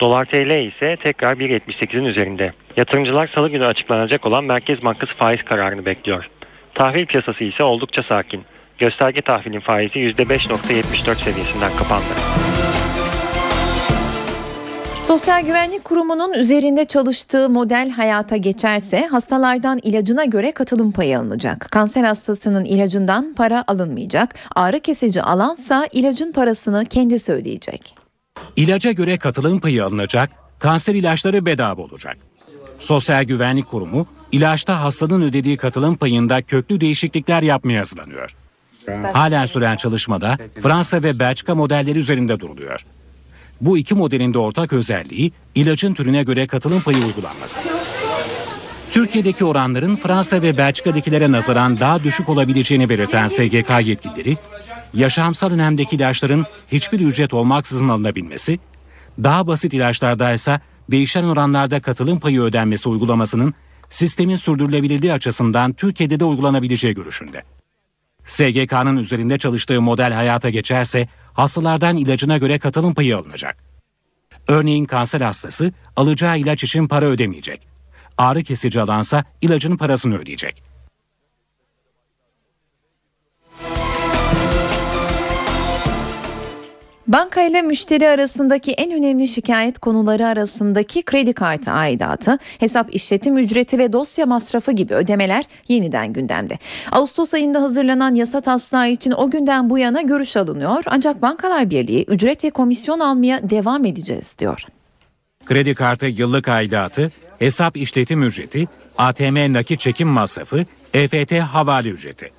[0.00, 2.52] Dolar TL ise tekrar 1.78'in üzerinde.
[2.76, 6.28] Yatırımcılar salı günü açıklanacak olan Merkez Bankası faiz kararını bekliyor.
[6.74, 8.44] Tahvil piyasası ise oldukça sakin.
[8.78, 12.65] Gösterge tahvilin faizi %5.74 seviyesinden kapandı.
[15.06, 21.68] Sosyal Güvenlik Kurumu'nun üzerinde çalıştığı model hayata geçerse hastalardan ilacına göre katılım payı alınacak.
[21.70, 24.34] Kanser hastasının ilacından para alınmayacak.
[24.54, 27.94] Ağrı kesici alansa ilacın parasını kendisi ödeyecek.
[28.56, 32.16] İlaca göre katılım payı alınacak, kanser ilaçları bedava olacak.
[32.78, 38.36] Sosyal Güvenlik Kurumu ilaçta hastanın ödediği katılım payında köklü değişiklikler yapmaya hazırlanıyor.
[39.12, 42.86] Hala süren çalışmada Fransa ve Belçika modelleri üzerinde duruluyor.
[43.60, 47.60] Bu iki modelin de ortak özelliği ilacın türüne göre katılım payı uygulanması.
[48.90, 54.36] Türkiye'deki oranların Fransa ve Belçika'dakilere nazaran daha düşük olabileceğini belirten SGK yetkilileri,
[54.94, 58.58] yaşamsal önemdeki ilaçların hiçbir ücret olmaksızın alınabilmesi,
[59.22, 63.54] daha basit ilaçlarda ise değişen oranlarda katılım payı ödenmesi uygulamasının
[63.90, 67.42] sistemin sürdürülebilirliği açısından Türkiye'de de uygulanabileceği görüşünde.
[68.26, 73.56] SGK'nın üzerinde çalıştığı model hayata geçerse hastalardan ilacına göre katılım payı alınacak.
[74.48, 77.68] Örneğin kanser hastası alacağı ilaç için para ödemeyecek.
[78.18, 80.62] Ağrı kesici alansa ilacın parasını ödeyecek.
[87.08, 93.78] Banka ile müşteri arasındaki en önemli şikayet konuları arasındaki kredi kartı aidatı, hesap işletim ücreti
[93.78, 96.58] ve dosya masrafı gibi ödemeler yeniden gündemde.
[96.92, 102.04] Ağustos ayında hazırlanan yasa taslağı için o günden bu yana görüş alınıyor ancak Bankalar Birliği
[102.04, 104.64] ücret ve komisyon almaya devam edeceğiz diyor.
[105.44, 112.30] Kredi kartı yıllık aidatı, hesap işletim ücreti, ATM nakit çekim masrafı, EFT havale ücreti.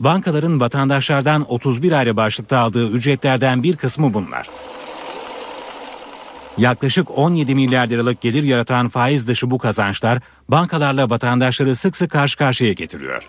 [0.00, 4.46] Bankaların vatandaşlardan 31 ayrı başlıkta aldığı ücretlerden bir kısmı bunlar.
[6.58, 12.38] Yaklaşık 17 milyar liralık gelir yaratan faiz dışı bu kazançlar bankalarla vatandaşları sık sık karşı
[12.38, 13.28] karşıya getiriyor.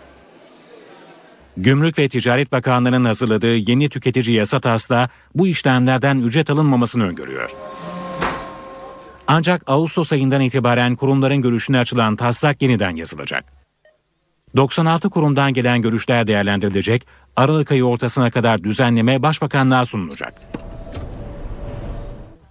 [1.56, 7.50] Gümrük ve Ticaret Bakanlığı'nın hazırladığı yeni tüketici yasa taslağı bu işlemlerden ücret alınmamasını öngörüyor.
[9.26, 13.61] Ancak Ağustos ayından itibaren kurumların görüşüne açılan taslak yeniden yazılacak.
[14.56, 20.34] 96 kurumdan gelen görüşler değerlendirilecek, Aralık ayı ortasına kadar düzenleme Başbakanlığa sunulacak.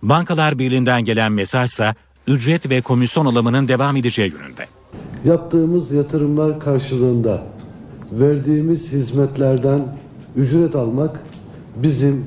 [0.02, 1.96] Bankalar Birliği'nden gelen mesajsa
[2.28, 4.68] ücret ve komisyon alımının devam edeceği yönünde.
[5.26, 7.44] Yaptığımız yatırımlar karşılığında
[8.12, 9.82] verdiğimiz hizmetlerden
[10.36, 11.20] ücret almak
[11.76, 12.26] bizim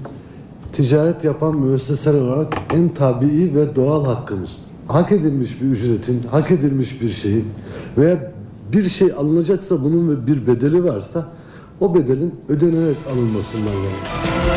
[0.73, 4.61] ticaret yapan müesseseler olarak en tabii ve doğal hakkımız.
[4.89, 7.49] Hak edilmiş bir ücretin, hak edilmiş bir şeyin
[7.99, 8.34] veya
[8.75, 11.29] bir şey alınacaksa bunun ve bir bedeli varsa
[11.81, 14.55] o bedelin ödenerek alınmasından yanayız.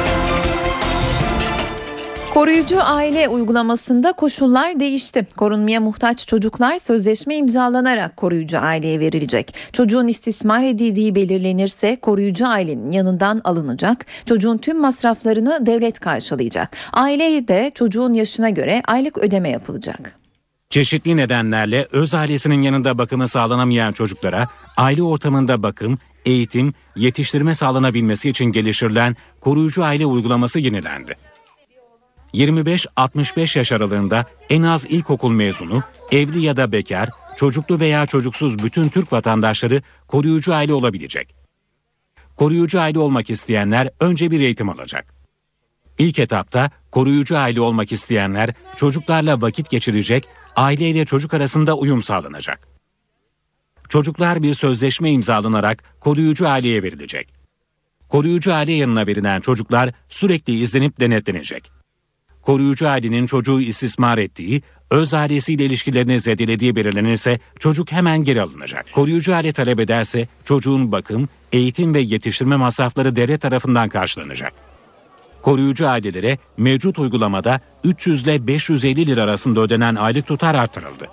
[2.38, 5.28] Koruyucu aile uygulamasında koşullar değişti.
[5.38, 9.56] Korunmaya muhtaç çocuklar sözleşme imzalanarak koruyucu aileye verilecek.
[9.74, 14.06] Çocuğun istismar edildiği belirlenirse koruyucu ailenin yanından alınacak.
[14.26, 16.78] Çocuğun tüm masraflarını devlet karşılayacak.
[16.94, 20.17] Aileye de çocuğun yaşına göre aylık ödeme yapılacak.
[20.70, 28.46] Çeşitli nedenlerle öz ailesinin yanında bakımı sağlanamayan çocuklara aile ortamında bakım, eğitim, yetiştirme sağlanabilmesi için
[28.46, 31.16] geliştirilen koruyucu aile uygulaması yenilendi.
[32.34, 38.90] 25-65 yaş aralığında en az ilkokul mezunu, evli ya da bekar, çocuklu veya çocuksuz bütün
[38.90, 41.36] Türk vatandaşları koruyucu aile olabilecek.
[42.36, 45.17] Koruyucu aile olmak isteyenler önce bir eğitim alacak.
[45.98, 52.68] İlk etapta koruyucu aile olmak isteyenler çocuklarla vakit geçirecek, aileyle çocuk arasında uyum sağlanacak.
[53.90, 57.34] Çocuklar bir sözleşme imzalanarak koruyucu aileye verilecek.
[58.10, 61.72] Koruyucu aile yanına verilen çocuklar sürekli izlenip denetlenecek.
[62.42, 68.86] Koruyucu ailenin çocuğu istismar ettiği, öz ailesiyle ilişkilerini zedelediği belirlenirse çocuk hemen geri alınacak.
[68.94, 74.67] Koruyucu aile talep ederse çocuğun bakım, eğitim ve yetiştirme masrafları devlet tarafından karşılanacak.
[75.42, 81.08] Koruyucu ailelere mevcut uygulamada 300 ile 550 lira arasında ödenen aylık tutar artırıldı.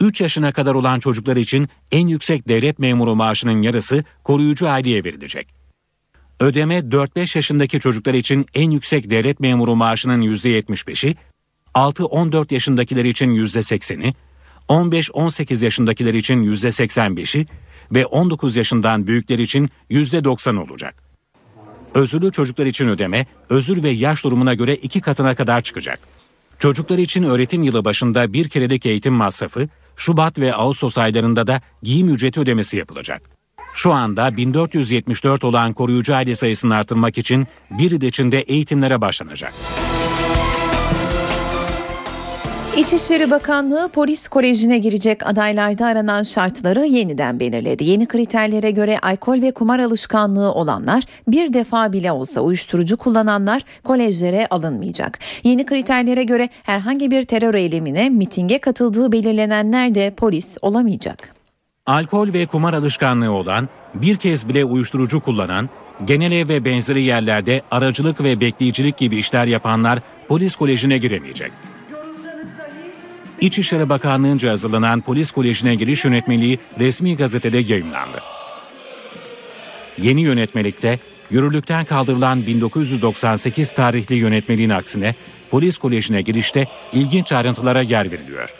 [0.00, 5.48] 3 yaşına kadar olan çocuklar için en yüksek devlet memuru maaşının yarısı koruyucu aileye verilecek.
[6.40, 11.16] Ödeme 4-5 yaşındaki çocuklar için en yüksek devlet memuru maaşının %75'i,
[11.74, 14.14] 6-14 yaşındakiler için %80'i,
[14.68, 17.46] 15-18 yaşındakiler için %85'i
[17.92, 21.07] ve 19 yaşından büyükler için %90 olacak.
[21.94, 25.98] Özürlü çocuklar için ödeme, özür ve yaş durumuna göre iki katına kadar çıkacak.
[26.58, 32.08] Çocuklar için öğretim yılı başında bir kerelik eğitim masrafı, Şubat ve Ağustos aylarında da giyim
[32.08, 33.22] ücreti ödemesi yapılacak.
[33.74, 39.54] Şu anda 1474 olan koruyucu aile sayısını artırmak için bir yıl içinde eğitimlere başlanacak.
[42.78, 47.84] İçişleri Bakanlığı Polis Koleji'ne girecek adaylarda aranan şartları yeniden belirledi.
[47.84, 54.46] Yeni kriterlere göre alkol ve kumar alışkanlığı olanlar bir defa bile olsa uyuşturucu kullananlar kolejlere
[54.46, 55.18] alınmayacak.
[55.44, 61.34] Yeni kriterlere göre herhangi bir terör eylemine mitinge katıldığı belirlenenler de polis olamayacak.
[61.86, 65.68] Alkol ve kumar alışkanlığı olan, bir kez bile uyuşturucu kullanan,
[66.04, 71.52] genel ev ve benzeri yerlerde aracılık ve bekleyicilik gibi işler yapanlar polis kolejine giremeyecek.
[73.40, 78.20] İçişleri Bakanlığı'nca hazırlanan Polis Koleji'ne giriş yönetmeliği resmi gazetede yayınlandı.
[79.98, 80.98] Yeni yönetmelikte
[81.30, 85.14] yürürlükten kaldırılan 1998 tarihli yönetmeliğin aksine
[85.50, 88.54] Polis Koleji'ne girişte ilginç ayrıntılara yer veriliyor.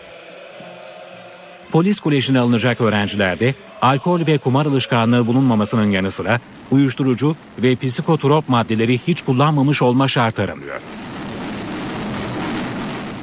[1.73, 9.01] Polis Koleji'ne alınacak öğrencilerde alkol ve kumar alışkanlığı bulunmamasının yanı sıra uyuşturucu ve psikotrop maddeleri
[9.07, 10.81] hiç kullanmamış olma şartı aranıyor.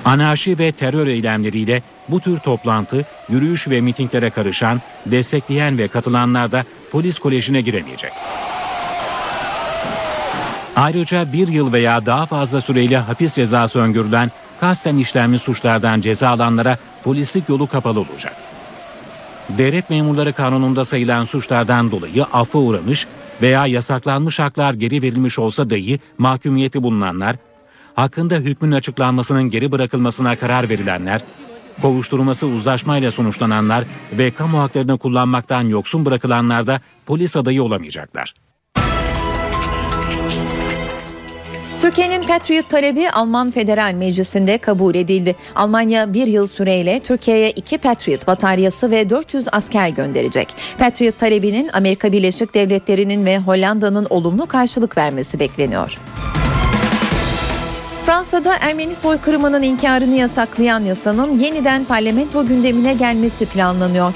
[0.05, 6.63] Anarşi ve terör eylemleriyle bu tür toplantı, yürüyüş ve mitinglere karışan, destekleyen ve katılanlar da
[6.91, 8.11] polis kolejine giremeyecek.
[10.75, 16.77] Ayrıca bir yıl veya daha fazla süreyle hapis cezası öngörülen kasten işlenmiş suçlardan ceza alanlara
[17.03, 18.35] polislik yolu kapalı olacak.
[19.49, 23.07] Devlet memurları kanununda sayılan suçlardan dolayı affa uğramış
[23.41, 27.35] veya yasaklanmış haklar geri verilmiş olsa dahi mahkumiyeti bulunanlar,
[27.95, 31.21] hakkında hükmün açıklanmasının geri bırakılmasına karar verilenler,
[31.81, 38.33] kovuşturması uzlaşmayla sonuçlananlar ve kamu haklarını kullanmaktan yoksun bırakılanlar da polis adayı olamayacaklar.
[41.81, 45.35] Türkiye'nin Patriot talebi Alman Federal Meclisi'nde kabul edildi.
[45.55, 50.55] Almanya bir yıl süreyle Türkiye'ye iki Patriot bataryası ve 400 asker gönderecek.
[50.79, 55.99] Patriot talebinin Amerika Birleşik Devletleri'nin ve Hollanda'nın olumlu karşılık vermesi bekleniyor.
[58.05, 64.13] Fransa'da Ermeni soykırımının inkarını yasaklayan yasanın yeniden parlamento gündemine gelmesi planlanıyor.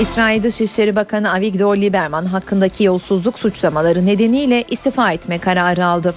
[0.00, 6.14] İsrail Dışişleri Bakanı Avigdor Lieberman hakkındaki yolsuzluk suçlamaları nedeniyle istifa etme kararı aldı.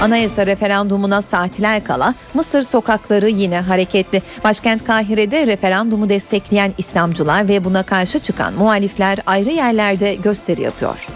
[0.00, 4.22] Anayasa referandumuna saatler kala Mısır sokakları yine hareketli.
[4.44, 11.06] Başkent Kahire'de referandumu destekleyen İslamcılar ve buna karşı çıkan muhalifler ayrı yerlerde gösteri yapıyor.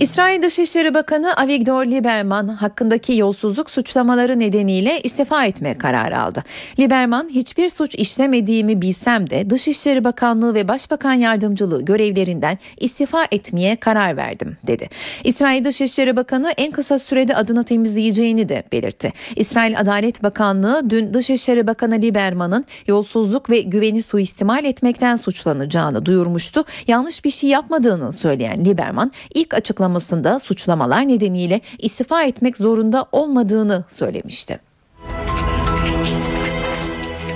[0.00, 6.42] İsrail Dışişleri Bakanı Avigdor Lieberman hakkındaki yolsuzluk suçlamaları nedeniyle istifa etme kararı aldı.
[6.78, 14.16] Lieberman hiçbir suç işlemediğimi bilsem de Dışişleri Bakanlığı ve Başbakan Yardımcılığı görevlerinden istifa etmeye karar
[14.16, 14.88] verdim dedi.
[15.24, 19.12] İsrail Dışişleri Bakanı en kısa sürede adını temizleyeceğini de belirtti.
[19.36, 26.64] İsrail Adalet Bakanlığı dün Dışişleri Bakanı Lieberman'ın yolsuzluk ve güveni suistimal etmekten suçlanacağını duyurmuştu.
[26.86, 29.89] Yanlış bir şey yapmadığını söyleyen Lieberman ilk açıklamasında
[30.38, 34.70] suçlamalar nedeniyle istifa etmek zorunda olmadığını söylemişti.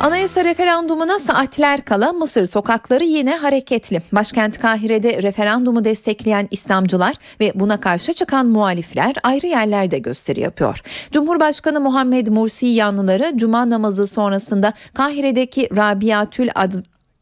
[0.04, 4.02] Anayasa referandumuna saatler kala Mısır sokakları yine hareketli.
[4.12, 10.80] Başkent Kahire'de referandumu destekleyen İslamcılar ve buna karşı çıkan muhalifler ayrı yerlerde gösteri yapıyor.
[11.10, 16.72] Cumhurbaşkanı Muhammed Mursi yanlıları cuma namazı sonrasında Kahire'deki Rabiatül Ad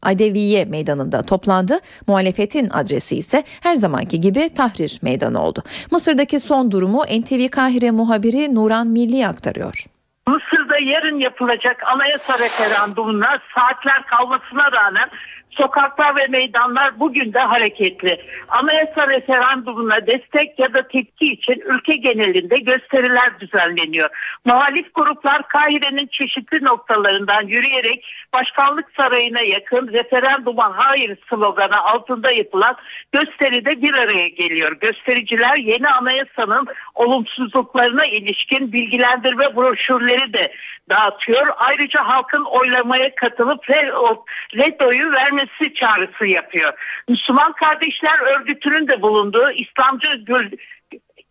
[0.03, 1.77] Adeviye meydanında toplandı.
[2.07, 5.63] Muhalefetin adresi ise her zamanki gibi Tahrir Meydanı oldu.
[5.91, 9.85] Mısır'daki son durumu NTV Kahire muhabiri Nuran Milli aktarıyor.
[10.27, 15.09] Mısır'da yarın yapılacak anayasa referandumuna saatler kalmasına rağmen
[15.57, 18.21] sokaklar ve meydanlar bugün de hareketli.
[18.49, 24.09] Anayasa referandumuna destek ya da tepki için ülke genelinde gösteriler düzenleniyor.
[24.45, 32.75] Muhalif gruplar Kahire'nin çeşitli noktalarından yürüyerek Başkanlık Sarayı'na yakın referanduma hayır sloganı altında yapılan
[33.11, 34.71] gösteride bir araya geliyor.
[34.79, 40.53] Göstericiler yeni anayasanın olumsuzluklarına ilişkin bilgilendirme broşürleri de
[40.89, 41.47] dağıtıyor.
[41.57, 45.42] Ayrıca halkın oylamaya katılıp red oyu vermesi
[45.75, 46.73] çağrısı yapıyor.
[47.09, 50.25] Müslüman Kardeşler Örgütü'nün de bulunduğu İslamcı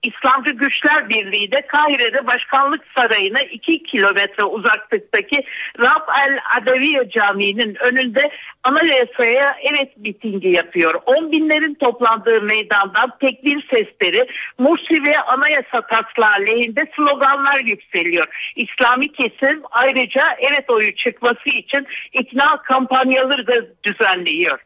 [0.02, 5.44] İslamcı Güçler Birliği de Kahire'de Başkanlık Sarayı'na 2 kilometre uzaklıktaki
[5.78, 8.30] Rab el Adeviye Camii'nin önünde
[8.62, 10.94] anayasaya evet mitingi yapıyor.
[11.06, 14.26] On binlerin toplandığı meydandan tekbir sesleri,
[14.58, 18.52] Mursi ve anayasa taslağı lehinde sloganlar yükseliyor.
[18.56, 24.58] İslami kesim ayrıca evet oyu çıkması için ikna kampanyaları da düzenliyor.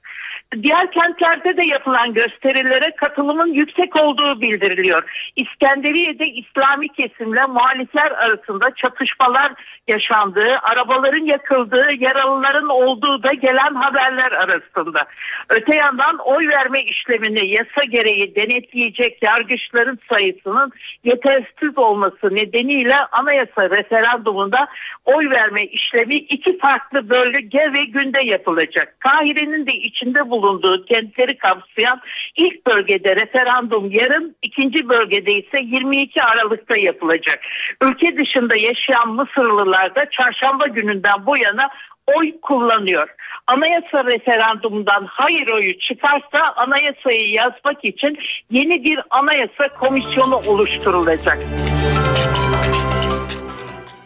[0.52, 5.30] Diğer kentlerde de yapılan gösterilere katılımın yüksek olduğu bildiriliyor.
[5.36, 9.52] İskenderiye'de İslami kesimle muhalifler arasında çatışmalar
[9.88, 15.00] yaşandığı, arabaların yakıldığı, yaralıların olduğu da gelen haberler arasında.
[15.48, 20.72] Öte yandan oy verme işlemini yasa gereği denetleyecek yargıçların sayısının
[21.04, 24.68] yetersiz olması nedeniyle anayasa referandumunda
[25.04, 28.96] oy verme işlemi iki farklı bölge ve günde yapılacak.
[29.00, 32.00] Kahire'nin de içinde bulunduğu kentleri kapsayan
[32.36, 37.40] ilk bölgede referandum yarın, ikinci bölgede ise 22 Aralık'ta yapılacak.
[37.82, 41.70] Ülke dışında yaşayan Mısırlılar da çarşamba gününden bu yana
[42.06, 43.08] oy kullanıyor.
[43.46, 48.18] Anayasa referandumundan hayır oyu çıkarsa anayasayı yazmak için
[48.50, 51.38] yeni bir anayasa komisyonu oluşturulacak.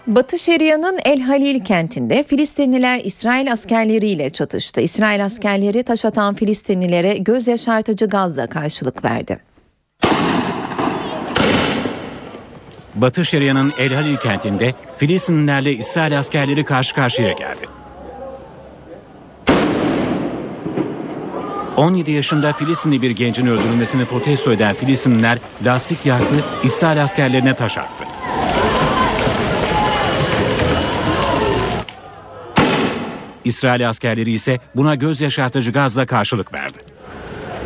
[0.07, 4.81] Batı Şeria'nın El Halil kentinde Filistinliler İsrail askerleriyle çatıştı.
[4.81, 9.41] İsrail askerleri taş atan Filistinlilere göz yaşartıcı gazla karşılık verdi.
[12.95, 17.67] Batı Şeria'nın El Halil kentinde Filistinlilerle İsrail askerleri karşı karşıya geldi.
[21.77, 26.35] 17 yaşında Filistinli bir gencin öldürülmesini protesto eden Filistinliler lastik yaktı,
[26.65, 28.20] İsrail askerlerine taş attı.
[33.51, 36.79] İsrail askerleri ise buna göz yaşartıcı gazla karşılık verdi.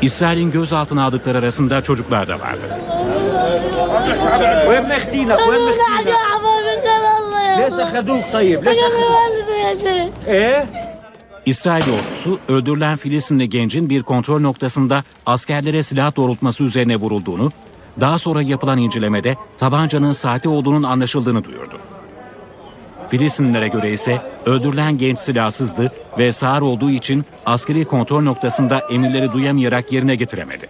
[0.02, 2.60] İsrail'in gözaltına aldıkları arasında çocuklar da vardı.
[11.46, 17.52] İsrail ordusu öldürülen Filistinli gencin bir kontrol noktasında askerlere silah doğrultması üzerine vurulduğunu,
[18.00, 21.78] daha sonra yapılan incelemede tabancanın sahte olduğunun anlaşıldığını duyurdu.
[23.18, 29.92] Filistinlilere göre ise öldürülen genç silahsızdı ve sağır olduğu için askeri kontrol noktasında emirleri duyamayarak
[29.92, 30.66] yerine getiremedi.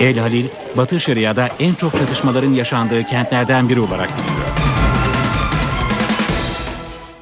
[0.00, 0.44] El Halil,
[0.76, 4.46] Batı Şeria'da en çok çatışmaların yaşandığı kentlerden biri olarak biliniyor.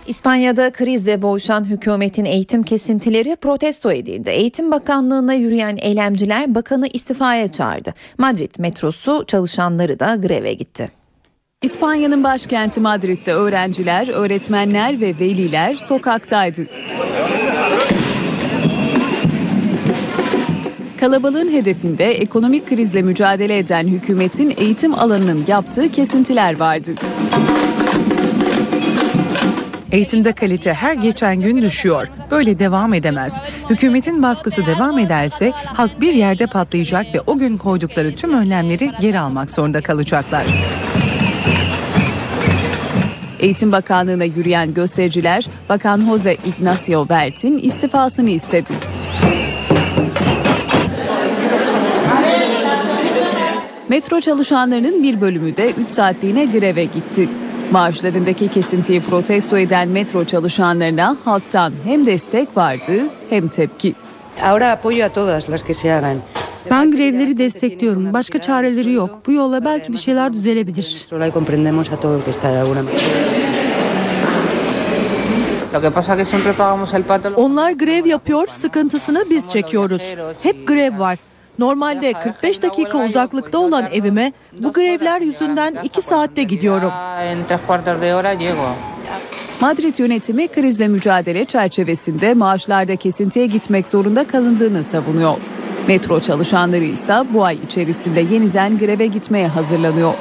[0.07, 4.30] İspanya'da krizle boğuşan hükümetin eğitim kesintileri protesto edildi.
[4.30, 7.95] Eğitim Bakanlığı'na yürüyen eylemciler bakanı istifaya çağırdı.
[8.18, 11.02] Madrid metrosu çalışanları da greve gitti.
[11.63, 16.67] İspanya'nın başkenti Madrid'de öğrenciler, öğretmenler ve veliler sokaktaydı.
[21.01, 26.91] Kalabalığın hedefinde ekonomik krizle mücadele eden hükümetin eğitim alanının yaptığı kesintiler vardı.
[29.93, 32.09] Eğitimde kalite her geçen gün düşüyor.
[32.31, 33.43] Böyle devam edemez.
[33.71, 39.19] Hükümetin baskısı devam ederse halk bir yerde patlayacak ve o gün koydukları tüm önlemleri geri
[39.19, 40.47] almak zorunda kalacaklar.
[43.40, 48.72] Eğitim Bakanlığı'na yürüyen göstericiler Bakan Jose Ignacio Bert'in istifasını istedi.
[53.88, 57.28] Metro çalışanlarının bir bölümü de 3 saatliğine greve gitti.
[57.70, 62.93] Maaşlarındaki kesintiyi protesto eden metro çalışanlarına halktan hem destek vardı
[63.30, 63.95] hem tepki.
[64.43, 66.16] Ahora apoyo a todas las que se hagan.
[66.71, 68.13] Ben grevleri destekliyorum.
[68.13, 69.19] Başka çareleri yok.
[69.27, 71.07] Bu yolla belki bir şeyler düzelebilir.
[77.37, 80.03] Onlar grev yapıyor, sıkıntısını biz çekiyoruz.
[80.43, 81.19] Hep grev var.
[81.59, 86.91] Normalde 45 dakika uzaklıkta olan evime bu grevler yüzünden 2 saatte gidiyorum.
[89.61, 95.37] Madrid yönetimi krizle mücadele çerçevesinde maaşlarda kesintiye gitmek zorunda kalındığını savunuyor.
[95.89, 100.14] Metro çalışanları ise bu ay içerisinde yeniden greve gitmeye hazırlanıyor.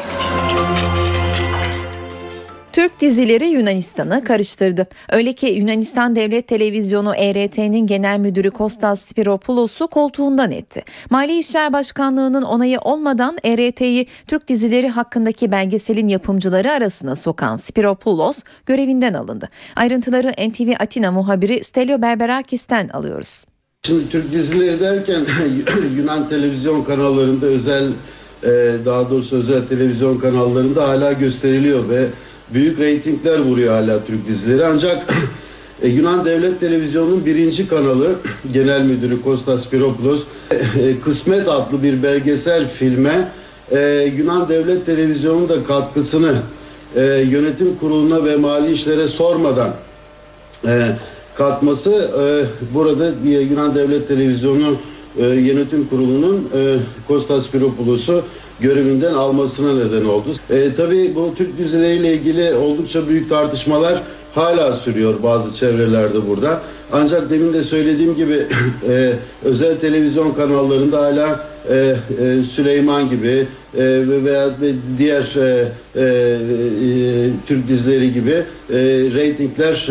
[2.74, 4.88] Türk dizileri Yunanistan'ı karıştırdı.
[5.09, 10.84] Öyle ki Yunanistan Devlet Televizyonu ERT'nin genel müdürü Kostas Spiropoulos'u koltuğundan etti.
[11.09, 19.14] Mali İşler Başkanlığı'nın onayı olmadan ERT'yi Türk dizileri hakkındaki belgeselin yapımcıları arasına sokan Spiropoulos görevinden
[19.14, 19.49] alındı.
[19.76, 23.51] Ayrıntıları NTV Atina muhabiri Stelio Berberakis'ten alıyoruz.
[23.88, 25.26] Şimdi Türk dizileri derken
[25.98, 27.84] Yunan televizyon kanallarında özel
[28.44, 28.50] e,
[28.86, 32.06] daha doğrusu özel televizyon kanallarında hala gösteriliyor ve
[32.54, 34.66] büyük reytingler vuruyor hala Türk dizileri.
[34.66, 35.14] Ancak
[35.82, 38.16] e, Yunan Devlet Televizyonu'nun birinci kanalı
[38.54, 43.32] Genel Müdürü Kostas Spiropoulos e, Kısmet adlı bir belgesel filme
[44.18, 46.34] Yunan Devlet Televizyonu'nun da katkısını
[47.30, 49.74] yönetim kuruluna ve mali işlere sormadan
[50.66, 50.88] e,
[51.42, 52.24] katması e,
[52.74, 54.76] burada Yunan Devlet Televizyonu
[55.18, 56.78] e, yönetim kurulunun e,
[57.08, 58.24] Kostas Spiropoulos'u
[58.60, 60.30] görevinden almasına neden oldu.
[60.50, 64.02] E, tabii bu Türk dizileriyle ilgili oldukça büyük tartışmalar
[64.36, 66.62] hala sürüyor bazı çevrelerde burada.
[66.92, 68.36] Ancak demin de söylediğim gibi
[68.89, 69.14] e,
[69.44, 73.47] özel televizyon kanallarında hala e, e, Süleyman gibi
[73.78, 73.84] e,
[74.26, 74.49] veya
[74.97, 75.24] diğer
[77.47, 78.78] Türk dizileri gibi e,
[79.14, 79.88] reytingler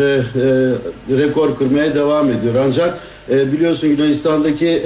[1.17, 2.55] rekor kırmaya devam ediyor.
[2.65, 2.97] Ancak
[3.29, 4.81] biliyorsun Yunanistan'daki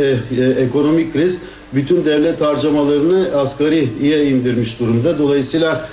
[0.60, 1.42] ekonomik kriz
[1.74, 5.18] bütün devlet harcamalarını asgariye indirmiş durumda.
[5.18, 5.90] Dolayısıyla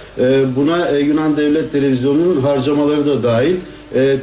[0.56, 3.56] buna Yunan Devlet Televizyonu'nun harcamaları da dahil.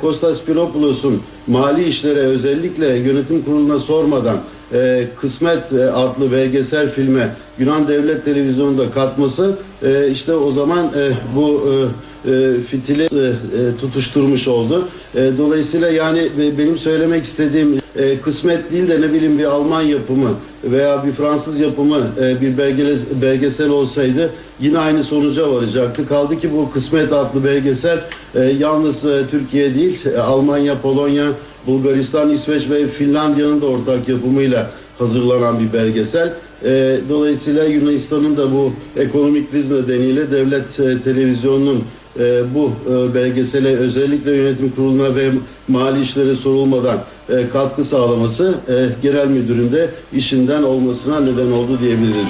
[0.02, 4.38] Kostas Piropoulos'un mali işlere özellikle yönetim kuruluna sormadan
[4.74, 11.12] e, Kısmet e, adlı belgesel filme Yunan Devlet Televizyonu'nda katması e, işte o zaman e,
[11.36, 14.88] bu e, e, fitili e, e, tutuşturmuş oldu.
[15.16, 19.82] E, dolayısıyla yani e, benim söylemek istediğim e, kısmet değil de ne bileyim bir Alman
[19.82, 20.30] yapımı
[20.64, 26.08] veya bir Fransız yapımı e, bir belgesel, belgesel olsaydı yine aynı sonuca varacaktı.
[26.08, 28.00] Kaldı ki bu Kısmet adlı belgesel
[28.36, 31.32] e, yalnız e, Türkiye değil e, Almanya, Polonya,
[31.68, 36.34] Bulgaristan, İsveç ve Finlandiya'nın da ortak yapımıyla hazırlanan bir belgesel.
[36.66, 41.84] E, dolayısıyla Yunanistan'ın da bu ekonomik kriz nedeniyle devlet e, televizyonunun
[42.20, 45.30] e, bu e, belgesele özellikle yönetim kuruluna ve
[45.68, 47.00] mali işlere sorulmadan
[47.54, 48.54] katkı sağlaması
[49.02, 52.28] genel müdürün de işinden olmasına neden oldu diyebiliriz.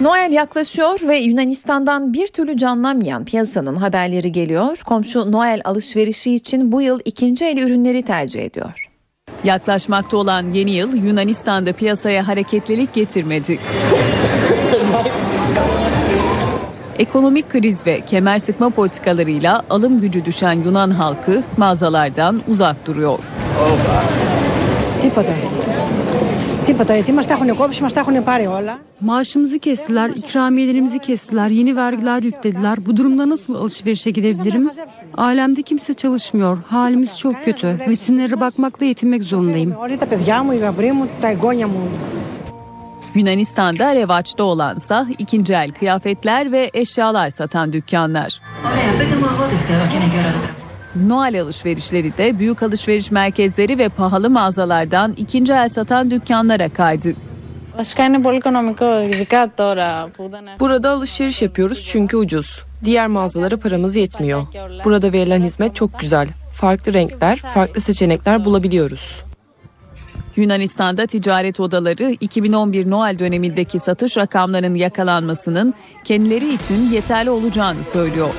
[0.00, 4.82] Noel yaklaşıyor ve Yunanistan'dan bir türlü canlanmayan piyasanın haberleri geliyor.
[4.86, 8.88] Komşu Noel alışverişi için bu yıl ikinci el ürünleri tercih ediyor.
[9.44, 13.58] Yaklaşmakta olan yeni yıl Yunanistan'da piyasaya hareketlilik getirmedi.
[16.98, 23.18] Ekonomik kriz ve kemer sıkma politikalarıyla alım gücü düşen Yunan halkı mağazalardan uzak duruyor.
[23.60, 24.00] Oh
[26.65, 28.79] Τίποτα, γιατί μας τα έχουν κόψει, μας τα έχουν πάρει όλα.
[29.01, 32.85] Maaşımızı kestiler, ikramiyelerimizi kestiler, yeni vergiler yüklediler.
[32.85, 34.69] Bu durumda nasıl alışverişe gidebilirim?
[35.17, 36.57] Alemde kimse çalışmıyor.
[36.67, 37.79] Halimiz çok kötü.
[37.89, 39.71] Vitrinlere bakmakla yetinmek zorundayım.
[39.83, 41.81] Όλοι τα παιδιά μου, οι γαμπροί μου, τα εγγόνια μου.
[43.15, 48.41] Yunanistan'da revaçta olansa ikinci el kıyafetler ve eşyalar satan dükkanlar.
[50.96, 57.14] Noel alışverişleri de büyük alışveriş merkezleri ve pahalı mağazalardan ikinci el satan dükkanlara kaydı.
[60.60, 62.62] Burada alışveriş yapıyoruz çünkü ucuz.
[62.84, 64.46] Diğer mağazalara paramız yetmiyor.
[64.84, 66.28] Burada verilen hizmet çok güzel.
[66.52, 69.22] Farklı renkler, farklı seçenekler bulabiliyoruz.
[70.36, 75.74] Yunanistan'da ticaret odaları 2011 Noel dönemindeki satış rakamlarının yakalanmasının
[76.04, 78.34] kendileri için yeterli olacağını söylüyor.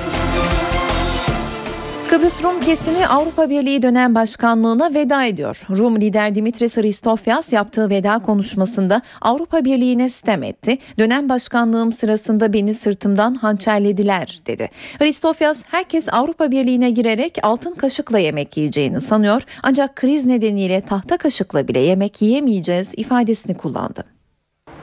[2.12, 5.62] Kıbrıs Rum kesimi Avrupa Birliği dönem başkanlığına veda ediyor.
[5.70, 10.78] Rum lider Dimitris Christofias yaptığı veda konuşmasında Avrupa Birliği'ne sitem etti.
[10.98, 14.70] Dönem başkanlığım sırasında beni sırtımdan hançerlediler dedi.
[14.98, 19.42] Christofias herkes Avrupa Birliği'ne girerek altın kaşıkla yemek yiyeceğini sanıyor.
[19.62, 24.04] Ancak kriz nedeniyle tahta kaşıkla bile yemek yiyemeyeceğiz ifadesini kullandı.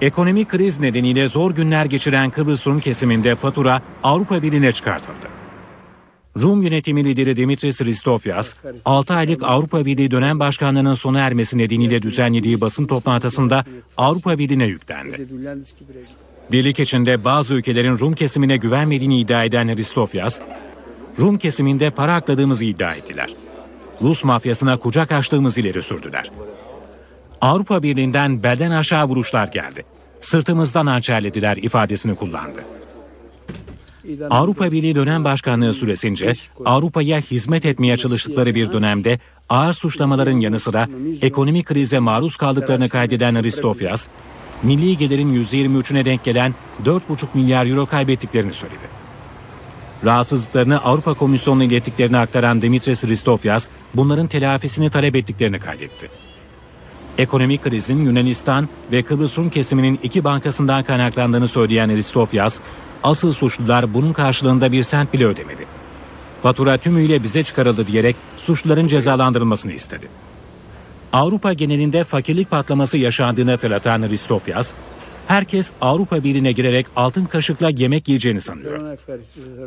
[0.02, 5.39] Ekonomik kriz nedeniyle zor günler geçiren Kıbrıs Rum kesiminde fatura Avrupa Birliği'ne çıkartıldı.
[6.42, 12.62] Rum yönetimi lideri Dimitris Christofias, 6 aylık Avrupa Birliği dönem başkanlığının sona ermesi nedeniyle düzenlediği
[12.62, 13.66] basın toplantısında
[13.98, 15.28] Avrupa Birliği'ne yüklendi.
[16.52, 20.42] Birlik içinde bazı ülkelerin Rum kesimine güvenmediğini iddia eden Christofias,
[21.20, 23.36] Rum kesiminde para akladığımızı iddia ettiler.
[24.02, 26.32] Rus mafyasına kucak açtığımızı ileri sürdüler.
[27.42, 29.86] Avrupa Birliği'nden belden aşağı vuruşlar geldi.
[30.22, 32.64] Sırtımızdan hançerlediler ifadesini kullandı.
[34.30, 36.34] Avrupa Birliği dönem başkanlığı süresince
[36.66, 40.88] Avrupa'ya hizmet etmeye çalıştıkları bir dönemde ağır suçlamaların yanı sıra
[41.22, 44.07] ekonomik krize maruz kaldıklarını kaydeden Aristofias,
[44.64, 46.55] milli gelirin %23'üne denk gelen
[46.86, 46.99] 4,5
[47.34, 48.99] milyar euro kaybettiklerini söyledi.
[50.05, 56.10] Rahatsızlıklarını Avrupa Komisyonu'na ilettiklerini aktaran Dimitris Christofias, bunların telafisini talep ettiklerini kaydetti.
[57.20, 62.59] Ekonomik krizin Yunanistan ve Kıbrıs Rum kesiminin iki bankasından kaynaklandığını söyleyen Aristofias,
[63.03, 65.65] asıl suçlular bunun karşılığında bir sent bile ödemedi.
[66.43, 70.07] Fatura tümüyle bize çıkarıldı diyerek suçluların cezalandırılmasını istedi.
[71.13, 74.74] Avrupa genelinde fakirlik patlaması yaşandığını hatırlatan Aristofias,
[75.28, 78.97] herkes Avrupa Birliği'ne girerek altın kaşıkla yemek yiyeceğini sanıyor.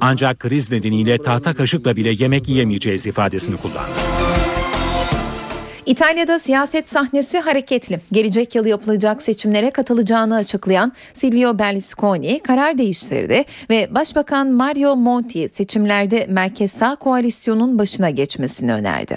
[0.01, 4.22] Ancak kriz nedeniyle tahta kaşıkla bile yemek yiyemeyeceğiz ifadesini kullandı.
[5.87, 8.01] İtalya'da siyaset sahnesi hareketli.
[8.13, 16.27] Gelecek yıl yapılacak seçimlere katılacağını açıklayan Silvio Berlusconi karar değiştirdi ve Başbakan Mario Monti seçimlerde
[16.29, 19.17] merkez sağ koalisyonun başına geçmesini önerdi.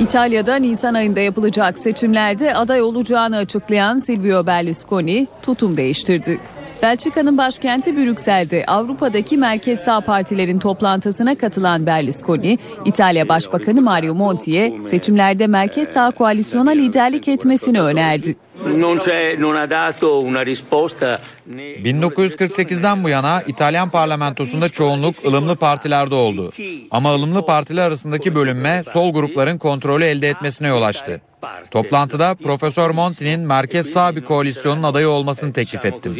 [0.00, 6.40] İtalya'da Nisan ayında yapılacak seçimlerde aday olacağını açıklayan Silvio Berlusconi tutum değiştirdi.
[6.82, 15.46] Belçika'nın başkenti Brüksel'de Avrupa'daki merkez sağ partilerin toplantısına katılan Berlusconi, İtalya Başbakanı Mario Monti'ye seçimlerde
[15.46, 18.36] merkez sağ koalisyona liderlik etmesini önerdi.
[21.84, 26.52] 1948'den bu yana İtalyan parlamentosunda çoğunluk ılımlı partilerde oldu.
[26.90, 31.20] Ama ılımlı partiler arasındaki bölünme sol grupların kontrolü elde etmesine yol açtı.
[31.70, 36.14] Toplantıda Profesör Monti'nin merkez sağ bir koalisyonun adayı olmasını teklif ettim.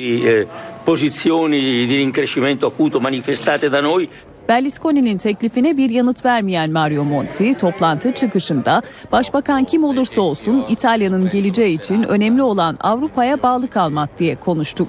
[4.48, 8.82] Berlusconi'nin teklifine bir yanıt vermeyen Mario Monti toplantı çıkışında
[9.12, 14.86] başbakan kim olursa olsun İtalya'nın geleceği için önemli olan Avrupa'ya bağlı kalmak diye konuştu.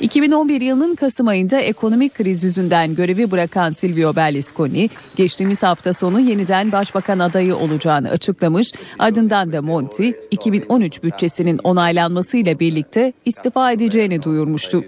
[0.00, 6.72] 2011 yılının Kasım ayında ekonomik kriz yüzünden görevi bırakan Silvio Berlusconi, geçtiğimiz hafta sonu yeniden
[6.72, 8.72] başbakan adayı olacağını açıklamış.
[8.98, 14.84] Ardından da Monti, 2013 bütçesinin onaylanmasıyla birlikte istifa edeceğini duyurmuştu.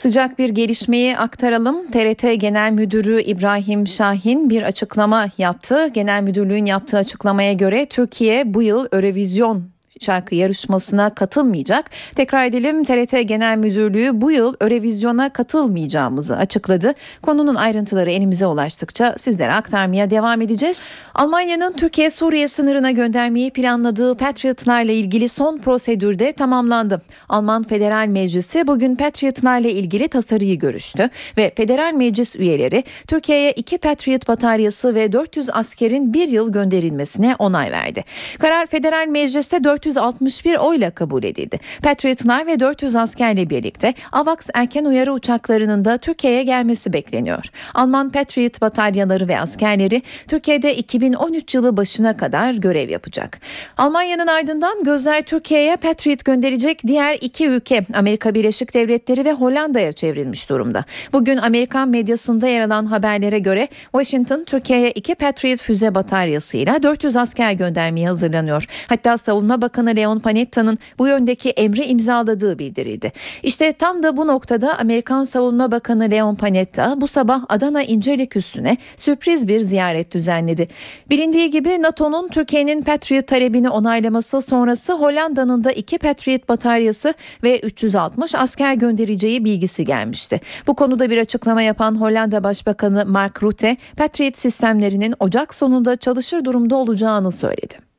[0.00, 1.86] Sıcak bir gelişmeyi aktaralım.
[1.86, 5.86] TRT Genel Müdürü İbrahim Şahin bir açıklama yaptı.
[5.86, 9.70] Genel Müdürlüğün yaptığı açıklamaya göre Türkiye bu yıl Eurovision
[10.00, 11.90] şarkı yarışmasına katılmayacak.
[12.14, 16.94] Tekrar edelim TRT Genel Müdürlüğü bu yıl Eurovizyon'a katılmayacağımızı açıkladı.
[17.22, 20.82] Konunun ayrıntıları elimize ulaştıkça sizlere aktarmaya devam edeceğiz.
[21.14, 27.02] Almanya'nın Türkiye-Suriye sınırına göndermeyi planladığı Patriotlarla ilgili son prosedürde tamamlandı.
[27.28, 34.28] Alman Federal Meclisi bugün Patriotlarla ilgili tasarıyı görüştü ve Federal Meclis üyeleri Türkiye'ye iki Patriot
[34.28, 38.04] bataryası ve 400 askerin bir yıl gönderilmesine onay verdi.
[38.38, 41.60] Karar Federal Meclis'te 400 461 oyla kabul edildi.
[41.82, 47.44] Patriotlar ve 400 askerle birlikte AVAX erken uyarı uçaklarının da Türkiye'ye gelmesi bekleniyor.
[47.74, 53.40] Alman Patriot bataryaları ve askerleri Türkiye'de 2013 yılı başına kadar görev yapacak.
[53.76, 60.50] Almanya'nın ardından gözler Türkiye'ye Patriot gönderecek diğer iki ülke Amerika Birleşik Devletleri ve Hollanda'ya çevrilmiş
[60.50, 60.84] durumda.
[61.12, 67.52] Bugün Amerikan medyasında yer alan haberlere göre Washington Türkiye'ye iki Patriot füze bataryasıyla 400 asker
[67.52, 68.66] göndermeye hazırlanıyor.
[68.88, 73.12] Hatta Savunma Bakanı Başbakanı Leon Panetta'nın bu yöndeki emri imzaladığı bildirildi.
[73.42, 78.76] İşte tam da bu noktada Amerikan Savunma Bakanı Leon Panetta bu sabah Adana İncelik üstüne
[78.96, 80.68] sürpriz bir ziyaret düzenledi.
[81.10, 88.34] Bilindiği gibi NATO'nun Türkiye'nin Patriot talebini onaylaması sonrası Hollanda'nın da iki Patriot bataryası ve 360
[88.34, 90.40] asker göndereceği bilgisi gelmişti.
[90.66, 96.76] Bu konuda bir açıklama yapan Hollanda Başbakanı Mark Rutte, Patriot sistemlerinin Ocak sonunda çalışır durumda
[96.76, 97.90] olacağını söyledi.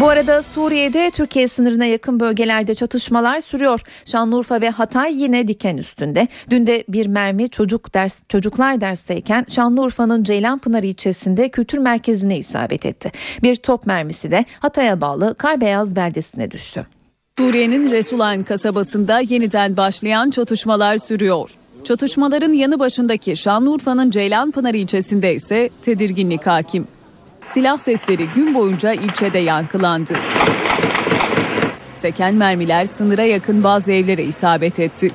[0.00, 3.80] Bu arada Suriye'de Türkiye sınırına yakın bölgelerde çatışmalar sürüyor.
[4.04, 6.28] Şanlıurfa ve Hatay yine diken üstünde.
[6.50, 13.12] Dün de bir mermi çocuk ders çocuklar dersteyken Şanlıurfa'nın Ceylanpınar ilçesinde kültür merkezine isabet etti.
[13.42, 16.86] Bir top mermisi de Hatay'a bağlı Karbeyaz beldesine düştü.
[17.38, 21.50] Suriye'nin Resulan kasabasında yeniden başlayan çatışmalar sürüyor.
[21.84, 26.95] Çatışmaların yanı başındaki Şanlıurfa'nın Ceylanpınar ilçesinde ise tedirginlik hakim.
[27.50, 30.14] Silah sesleri gün boyunca ilçede yankılandı.
[31.94, 35.12] Seken mermiler sınıra yakın bazı evlere isabet etti.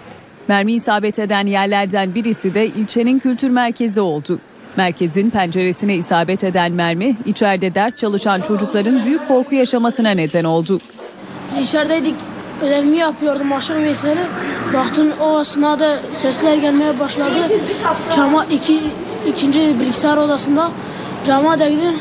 [0.48, 4.40] Mermi isabet eden yerlerden birisi de ilçenin kültür merkezi oldu.
[4.78, 10.80] Merkezin penceresine isabet eden mermi içeride ders çalışan çocukların büyük korku yaşamasına neden oldu.
[11.52, 12.16] Biz içerideydik
[12.62, 14.28] ödevimi yapıyordum aşırı vesaire.
[14.74, 17.50] Baktım o esnada sesler gelmeye başladı.
[18.16, 18.82] Cama iki,
[19.28, 20.72] ikinci bilgisayar odasında
[21.28, 21.94] cama değdi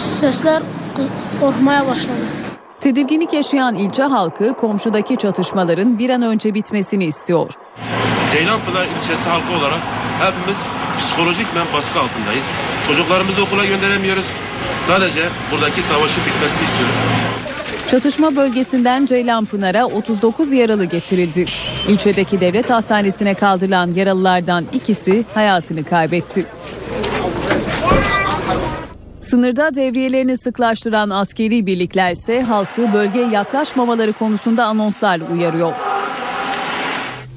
[0.00, 0.62] sesler
[1.40, 2.26] korkmaya başladı.
[2.80, 7.52] Tedirginlik yaşayan ilçe halkı komşudaki çatışmaların bir an önce bitmesini istiyor.
[8.32, 9.80] Ceylanpınar ilçesi halkı olarak
[10.20, 10.58] hepimiz
[10.98, 12.44] psikolojik ve baskı altındayız.
[12.88, 14.24] Çocuklarımızı okula gönderemiyoruz.
[14.80, 15.22] Sadece
[15.52, 16.94] buradaki savaşın bitmesini istiyoruz.
[17.90, 21.46] Çatışma bölgesinden Ceylanpınar'a 39 yaralı getirildi.
[21.88, 26.46] İlçedeki devlet hastanesine kaldırılan yaralılardan ikisi hayatını kaybetti.
[29.26, 35.72] Sınırda devriyelerini sıklaştıran askeri birlikler ise halkı bölgeye yaklaşmamaları konusunda anonslarla uyarıyor.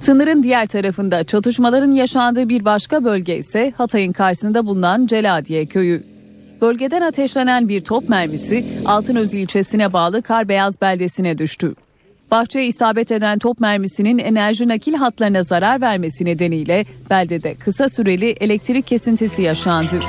[0.03, 6.03] Sınırın diğer tarafında çatışmaların yaşandığı bir başka bölge ise Hatay'ın karşısında bulunan Celadiye köyü.
[6.61, 11.75] Bölgeden ateşlenen bir top mermisi Altınöz ilçesine bağlı Karbeyaz beldesine düştü.
[12.31, 18.87] Bahçeye isabet eden top mermisinin enerji nakil hatlarına zarar vermesi nedeniyle beldede kısa süreli elektrik
[18.87, 19.99] kesintisi yaşandı.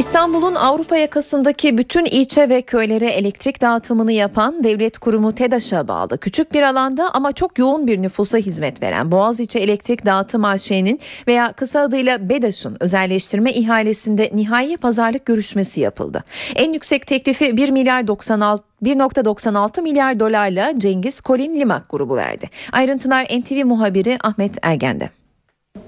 [0.00, 6.52] İstanbul'un Avrupa yakasındaki bütün ilçe ve köylere elektrik dağıtımını yapan devlet kurumu TEDAŞ'a bağlı küçük
[6.52, 11.80] bir alanda ama çok yoğun bir nüfusa hizmet veren Boğaziçi Elektrik Dağıtım AŞ'nin veya kısa
[11.80, 16.24] adıyla BEDAŞ'ın özelleştirme ihalesinde nihai pazarlık görüşmesi yapıldı.
[16.54, 22.50] En yüksek teklifi 1 milyar 96 1.96 milyar dolarla Cengiz Kolin Limak grubu verdi.
[22.72, 25.19] Ayrıntılar NTV muhabiri Ahmet Ergen'de.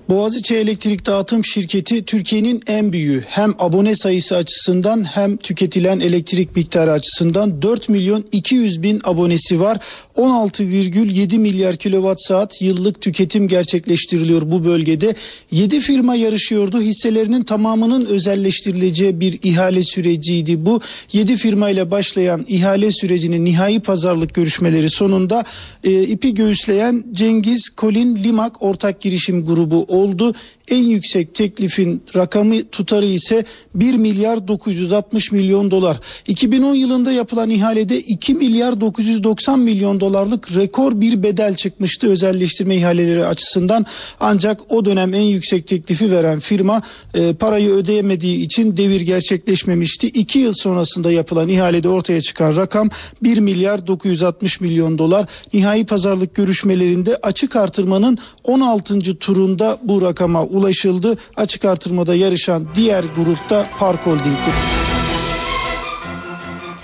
[0.08, 3.24] Boğaziçi Elektrik Dağıtım Şirketi Türkiye'nin en büyüğü.
[3.28, 9.78] Hem abone sayısı açısından hem tüketilen elektrik miktarı açısından 4 milyon 200 bin abonesi var.
[10.16, 15.14] 16,7 milyar kilowatt saat yıllık tüketim gerçekleştiriliyor bu bölgede.
[15.50, 16.80] 7 firma yarışıyordu.
[16.80, 20.80] Hisselerinin tamamının özelleştirileceği bir ihale süreciydi bu.
[21.12, 25.44] 7 firma ile başlayan ihale sürecinin nihai pazarlık görüşmeleri sonunda
[25.84, 30.34] e, ipi göğüsleyen Cengiz Kolin Limak ortak girişim grubu oldu.
[30.68, 36.00] En yüksek teklifin rakamı tutarı ise 1 milyar 960 milyon dolar.
[36.26, 43.26] 2010 yılında yapılan ihalede 2 milyar 990 milyon dolarlık rekor bir bedel çıkmıştı özelleştirme ihaleleri
[43.26, 43.86] açısından.
[44.20, 46.82] Ancak o dönem en yüksek teklifi veren firma
[47.14, 50.06] e, parayı ödeyemediği için devir gerçekleşmemişti.
[50.06, 52.90] 2 yıl sonrasında yapılan ihalede ortaya çıkan rakam
[53.22, 55.26] 1 milyar 960 milyon dolar.
[55.52, 59.00] Nihai pazarlık görüşmelerinde açık artırmanın 16.
[59.00, 61.18] turunda bu rakama ulaşıldı.
[61.36, 64.81] Açık artırmada yarışan diğer grupta Park Holding'ti.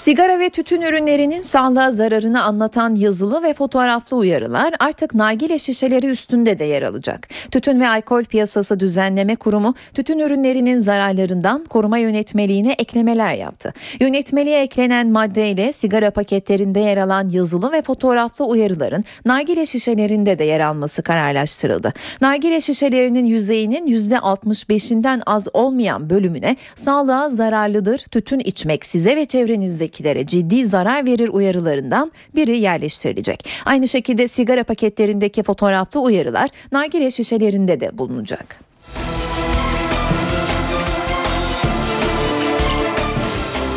[0.08, 6.58] Sigara ve tütün ürünlerinin sağlığa zararını anlatan yazılı ve fotoğraflı uyarılar artık nargile şişeleri üstünde
[6.58, 7.28] de yer alacak.
[7.50, 13.72] Tütün ve Alkol Piyasası Düzenleme Kurumu tütün ürünlerinin zararlarından koruma yönetmeliğine eklemeler yaptı.
[14.00, 20.60] Yönetmeliğe eklenen maddeyle sigara paketlerinde yer alan yazılı ve fotoğraflı uyarıların nargile şişelerinde de yer
[20.60, 21.92] alması kararlaştırıldı.
[22.20, 30.26] Nargile şişelerinin yüzeyinin %65'inden az olmayan bölümüne sağlığa zararlıdır, tütün içmek size ve çevrenizdeki içindekilere
[30.26, 33.48] ciddi zarar verir uyarılarından biri yerleştirilecek.
[33.64, 38.60] Aynı şekilde sigara paketlerindeki fotoğraflı uyarılar nargile şişelerinde de bulunacak.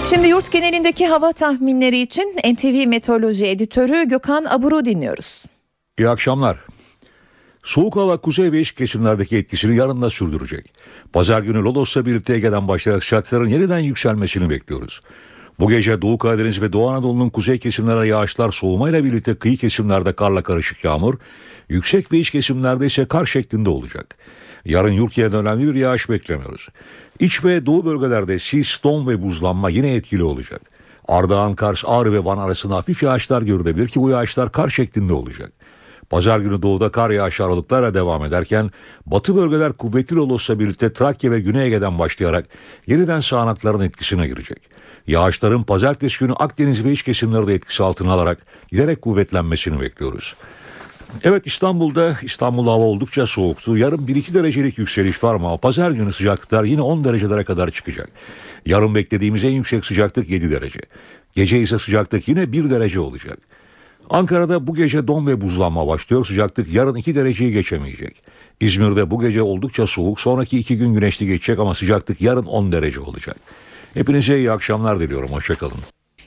[0.10, 5.44] Şimdi yurt genelindeki hava tahminleri için NTV Meteoroloji Editörü Gökhan Abur'u dinliyoruz.
[6.00, 6.58] İyi akşamlar.
[7.64, 10.74] Soğuk hava kuzey ve iç kesimlerdeki etkisini yarın da sürdürecek.
[11.14, 15.02] Pazar günü Lodos'la birlikte Ege'den başlayarak sıcaklıkların yeniden yükselmesini bekliyoruz.
[15.60, 20.44] Bu gece Doğu Karadeniz ve Doğu Anadolu'nun kuzey kesimlerine yağışlar soğumayla birlikte kıyı kesimlerde karla
[20.44, 21.16] karışık yağmur,
[21.70, 24.16] yüksek ve iç kesimlerde ise kar şeklinde olacak.
[24.66, 26.68] Yarın yerine önemli bir yağış beklemiyoruz.
[27.20, 30.62] İç ve doğu bölgelerde sis, don ve buzlanma yine etkili olacak.
[31.08, 35.54] Ardahan, Kars, Ağrı ve Van arasında hafif yağışlar görülebilir ki bu yağışlar kar şeklinde olacak.
[36.10, 38.72] Pazar günü doğuda kar yağışı aralıklarla devam ederken
[39.06, 42.48] batı bölgeler kuvvetli olursa birlikte Trakya ve Güney Ege'den başlayarak
[42.88, 44.71] yeniden sağanakların etkisine girecek.
[45.12, 48.38] Yağışların pazartesi günü Akdeniz ve iç kesimleri de etkisi altına alarak
[48.72, 50.36] giderek kuvvetlenmesini bekliyoruz.
[51.24, 53.78] Evet İstanbul'da İstanbul hava oldukça soğuktu.
[53.78, 58.10] Yarın 1-2 derecelik yükseliş var ama pazar günü sıcaklıklar yine 10 derecelere kadar çıkacak.
[58.66, 60.80] Yarın beklediğimiz en yüksek sıcaklık 7 derece.
[61.36, 63.38] Gece ise sıcaklık yine 1 derece olacak.
[64.10, 66.26] Ankara'da bu gece don ve buzlanma başlıyor.
[66.26, 68.24] Sıcaklık yarın 2 dereceyi geçemeyecek.
[68.60, 70.20] İzmir'de bu gece oldukça soğuk.
[70.20, 73.38] Sonraki 2 gün güneşli geçecek ama sıcaklık yarın 10 derece olacak.
[73.94, 75.30] Hepinize iyi akşamlar diliyorum.
[75.32, 75.78] Hoşçakalın.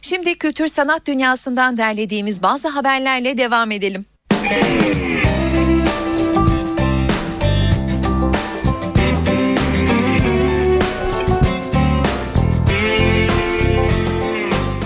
[0.00, 4.04] Şimdi kültür sanat dünyasından derlediğimiz bazı haberlerle devam edelim.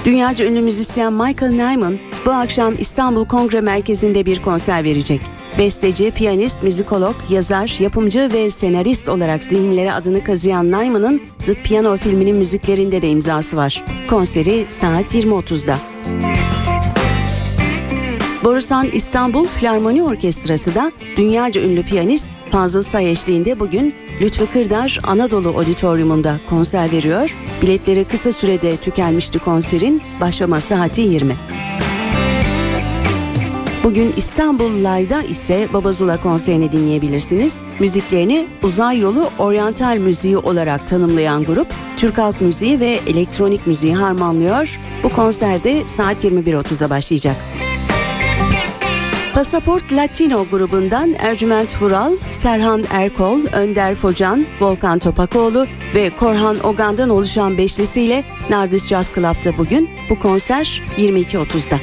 [0.05, 5.21] Dünyaca ünlü müzisyen Michael Nyman bu akşam İstanbul Kongre Merkezi'nde bir konser verecek.
[5.59, 12.37] Besteci, piyanist, müzikolog, yazar, yapımcı ve senarist olarak zihinlere adını kazıyan Nyman'ın The Piano filminin
[12.37, 13.85] müziklerinde de imzası var.
[14.11, 15.79] Konseri saat 20.30'da.
[18.45, 25.49] Borusan İstanbul Filarmoni Orkestrası da dünyaca ünlü piyanist Fazıl Say eşliğinde bugün Lütfü Kırdar Anadolu
[25.49, 27.37] Auditorium'unda konser veriyor.
[27.63, 30.03] Biletleri kısa sürede tükenmişti konserin.
[30.21, 31.35] Başlama saati 20.
[33.89, 37.61] Bugün İstanbul Live'da ise Babazula konserini dinleyebilirsiniz.
[37.81, 41.67] Müziklerini uzay yolu oryantal müziği olarak tanımlayan grup,
[41.97, 44.81] Türk halk müziği ve elektronik müziği harmanlıyor.
[45.03, 47.37] Bu konserde saat 21.30'da başlayacak.
[49.35, 57.59] Pasaport Latino grubundan Ercüment Vural, Serhan Erkol, Önder Focan, Volkan Topakoğlu ve Korhan Ogan'dan oluşan
[57.59, 61.79] beşlisiyle Nardis Jazz Club'da bugün bu konser 22.30'da.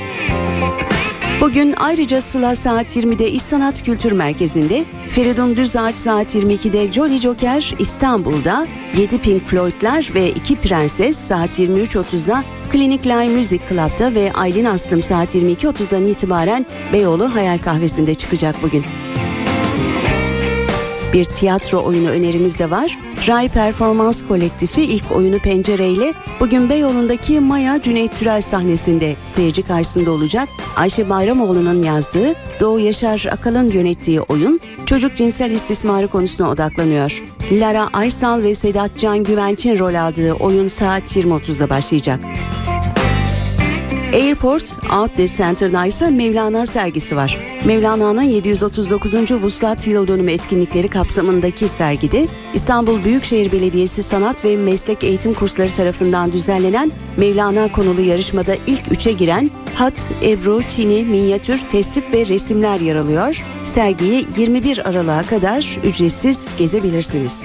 [1.46, 7.74] Bugün ayrıca Sıla saat 20'de İş Sanat Kültür Merkezi'nde, Feridun Düzağaç saat 22'de Jolly Joker
[7.80, 8.68] İstanbul'da,
[8.98, 15.04] 7 Pink Floyd'lar ve 2 Prenses saat 23.30'da Clinic Line Music Club'da ve Aylin Aslım
[15.04, 18.84] saat 22.30'dan itibaren Beyoğlu Hayal Kahvesi'nde çıkacak bugün.
[21.16, 22.99] Bir tiyatro oyunu önerimiz de var.
[23.28, 30.49] Ray Performans Kolektifi ilk oyunu pencereyle bugün Beyoğlu'ndaki Maya Cüneyt Türel sahnesinde seyirci karşısında olacak.
[30.76, 37.24] Ayşe Bayramoğlu'nun yazdığı, Doğu Yaşar Akal'ın yönettiği oyun çocuk cinsel istismarı konusuna odaklanıyor.
[37.51, 42.20] Lara Aysal ve Sedat Can Güvenç'in rol aldığı oyun saat 20.30'da başlayacak.
[44.16, 47.38] Airport Outlet Center'da ise Mevlana sergisi var.
[47.66, 49.32] Mevlana'nın 739.
[49.32, 56.34] Vuslat Yıl Dönümü etkinlikleri kapsamındaki sergide İstanbul Büyükşehir Belediyesi Sanat ve Meslek Eğitim Kursları tarafından
[56.34, 62.95] düzenlenen Mevlana konulu yarışmada ilk üçe giren hat, ebru, çini, minyatür, tesip ve resimler yer
[62.95, 63.43] alıyor.
[63.63, 67.43] Sergiyi 21 Aralık'a kadar ücretsiz gezebilirsiniz.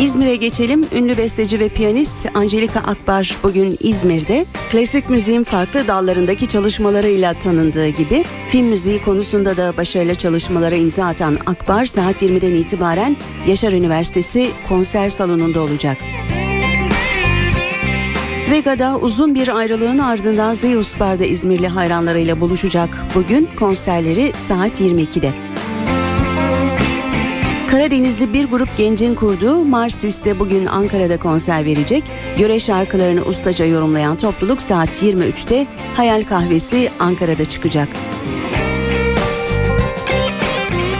[0.00, 0.86] İzmir'e geçelim.
[0.92, 4.46] Ünlü besteci ve piyanist Angelika Akbar bugün İzmir'de.
[4.72, 11.36] Klasik müziğin farklı dallarındaki çalışmalarıyla tanındığı gibi film müziği konusunda da başarılı çalışmalara imza atan
[11.46, 15.98] Akbar saat 20'den itibaren Yaşar Üniversitesi konser salonunda olacak.
[18.50, 22.88] Vega'da uzun bir ayrılığın ardından Zeus Bar'da İzmirli hayranlarıyla buluşacak.
[23.14, 25.49] Bugün konserleri saat 22'de.
[27.70, 32.04] Karadenizli bir grup gencin kurduğu Marsis'te bugün Ankara'da konser verecek.
[32.38, 35.66] Yöre şarkılarını ustaca yorumlayan topluluk saat 23'te
[35.96, 37.88] Hayal Kahvesi Ankara'da çıkacak.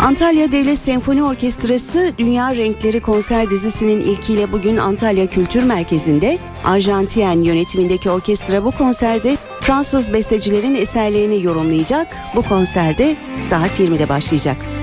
[0.03, 8.11] Antalya Devlet Senfoni Orkestrası Dünya Renkleri konser dizisinin ilkiyle bugün Antalya Kültür Merkezi'nde Arjantien yönetimindeki
[8.11, 12.17] orkestra bu konserde Fransız bestecilerin eserlerini yorumlayacak.
[12.37, 13.17] Bu konserde
[13.49, 14.80] saat 20'de başlayacak.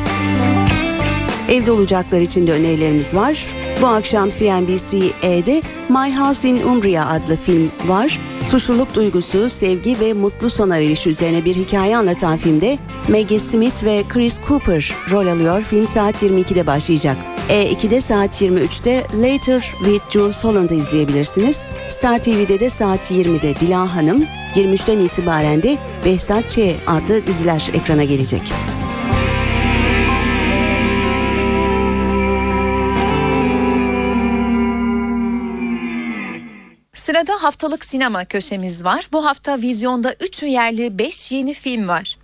[1.49, 3.45] Evde olacaklar için de önerilerimiz var.
[3.81, 8.19] Bu akşam CNBC'de My House in Umbria adlı film var.
[8.43, 12.77] Suçluluk duygusu, sevgi ve mutlu son arayışı üzerine bir hikaye anlatan filmde
[13.09, 15.61] Maggie Smith ve Chris Cooper rol alıyor.
[15.63, 17.17] Film saat 22'de başlayacak.
[17.49, 21.65] E2'de saat 23'te Later with Jules Holland'ı izleyebilirsiniz.
[21.89, 24.25] Star TV'de de saat 20'de Dila Hanım,
[24.55, 26.59] 23'ten itibaren de Behzat Ç.
[26.87, 28.41] adlı diziler ekrana gelecek.
[37.17, 39.07] Sırada haftalık sinema köşemiz var.
[39.11, 42.17] Bu hafta vizyonda 3 yerli 5 yeni film var.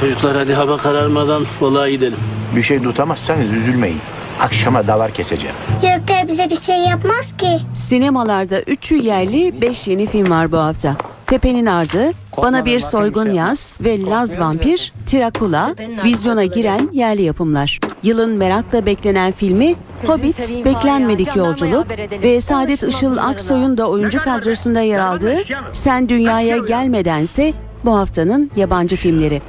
[0.00, 2.18] Çocuklar hadi hava kararmadan balığa gidelim.
[2.56, 4.00] Bir şey tutamazsanız üzülmeyin.
[4.40, 5.56] Akşama davar keseceğim.
[5.82, 7.58] Gökte bize bir şey yapmaz ki.
[7.74, 10.96] Sinemalarda 3'ü yerli 5 yeni film var bu hafta.
[11.26, 15.74] Tepenin Ardı, Bana Bir Soygun Yaz ve Laz Vampir, Tirakula,
[16.04, 17.80] vizyona giren yerli yapımlar.
[18.02, 19.74] Yılın merakla beklenen filmi
[20.06, 21.86] Hobbit, Beklenmedik Yolculuk
[22.22, 25.36] ve Saadet Işıl Aksoy'un da oyuncu kadrosunda yer aldığı
[25.72, 27.52] Sen Dünyaya Gelmedense
[27.84, 29.42] bu haftanın yabancı filmleri.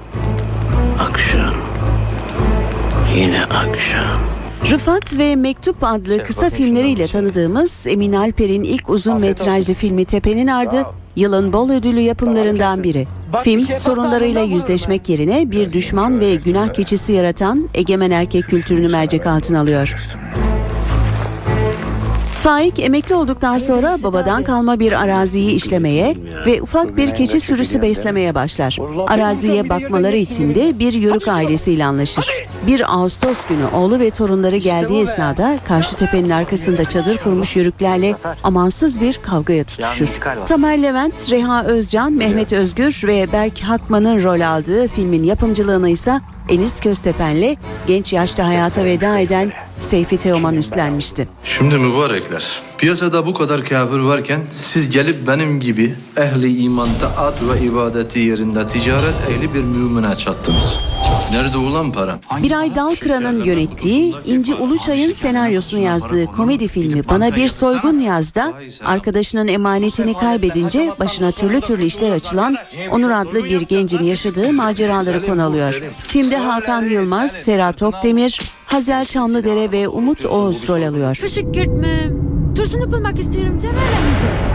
[0.99, 1.53] Akşam.
[3.15, 4.40] Yine akşam.
[4.69, 10.85] Rıfat ve Mektup adlı kısa filmleriyle tanıdığımız Emin Alper'in ilk uzun metrajlı filmi Tepenin Ardı,
[11.15, 13.07] yılın bol ödülü yapımlarından biri.
[13.43, 19.59] Film, sorunlarıyla yüzleşmek yerine bir düşman ve günah keçisi yaratan egemen erkek kültürünü mercek altına
[19.59, 19.95] alıyor.
[22.43, 26.15] Faik emekli olduktan sonra babadan kalma bir araziyi işlemeye
[26.45, 28.77] ve ufak bir keçi sürüsü beslemeye başlar.
[29.07, 32.27] Araziye bakmaları için de bir yörük ailesiyle anlaşır.
[32.67, 39.01] 1 Ağustos günü oğlu ve torunları geldiği esnada karşı tepenin arkasında çadır kurmuş yörüklerle amansız
[39.01, 40.19] bir kavgaya tutuşur.
[40.47, 46.79] Tamer Levent, Reha Özcan, Mehmet Özgür ve Berk Hakman'ın rol aldığı filmin yapımcılığını ise Enis
[46.79, 51.27] Köztepen'le genç yaşta hayata veda eden Seyfi Teoman üstlenmişti.
[51.43, 57.65] Şimdi mübarekler, piyasada bu kadar kafir varken siz gelip benim gibi ehli iman, taat ve
[57.65, 60.77] ibadeti yerinde ticaret ehli bir mümine çattınız.
[61.31, 62.19] Nerede ulan param?
[62.43, 68.53] Biray Dalkıran'ın yönettiği, İnci Uluçay'ın senaryosunu yazdığı komedi filmi Bana Bir Soygun Yaz'da
[68.85, 72.57] arkadaşının emanetini kaybedince başına türlü türlü işler açılan
[72.91, 75.81] Onur adlı bir gencin yaşadığı maceraları konu alıyor.
[76.07, 81.15] Filmde Hakan Yılmaz, Serhat Tokdemir, Hazel Çamlıdere ve Umut Oğuz rol alıyor.
[81.15, 82.21] Fışıkkırtmam.
[82.55, 84.51] Tursun yapılmak isterim Cemal amca.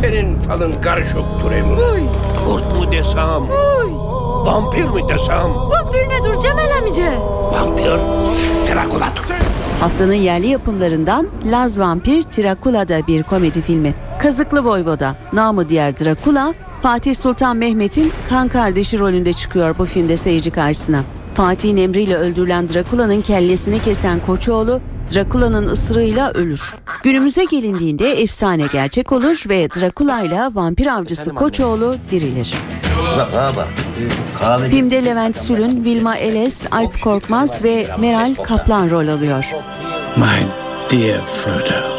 [0.00, 2.00] Senin falın karışıktır Emre.
[2.44, 4.23] Kurt mu desem, Uy.
[4.44, 5.54] Vampir mi desem?
[5.54, 7.12] Vampir ne dur Cemal amca?
[7.52, 8.00] Vampir,
[8.68, 9.36] Drakuladır.
[9.80, 13.94] Haftanın yerli yapımlarından Laz Vampir Trakula da bir komedi filmi.
[14.22, 20.50] Kazıklı Voyvoda, namı diğer Drakula, Fatih Sultan Mehmet'in kan kardeşi rolünde çıkıyor bu filmde seyirci
[20.50, 21.00] karşısına.
[21.34, 24.80] Fatih'in emriyle öldürülen Drakula'nın kellesini kesen Koçoğlu,
[25.14, 26.74] Drakula'nın ısırığıyla ölür.
[27.02, 32.54] Günümüze gelindiğinde efsane gerçek olur ve Drakula ile vampir avcısı Koçoğlu dirilir.
[34.70, 39.44] Filmde Levent Sülün, Vilma Eles, Alp Korkmaz ve Meral Kaplan rol alıyor.
[40.16, 40.46] My
[40.90, 41.94] dear Frodo,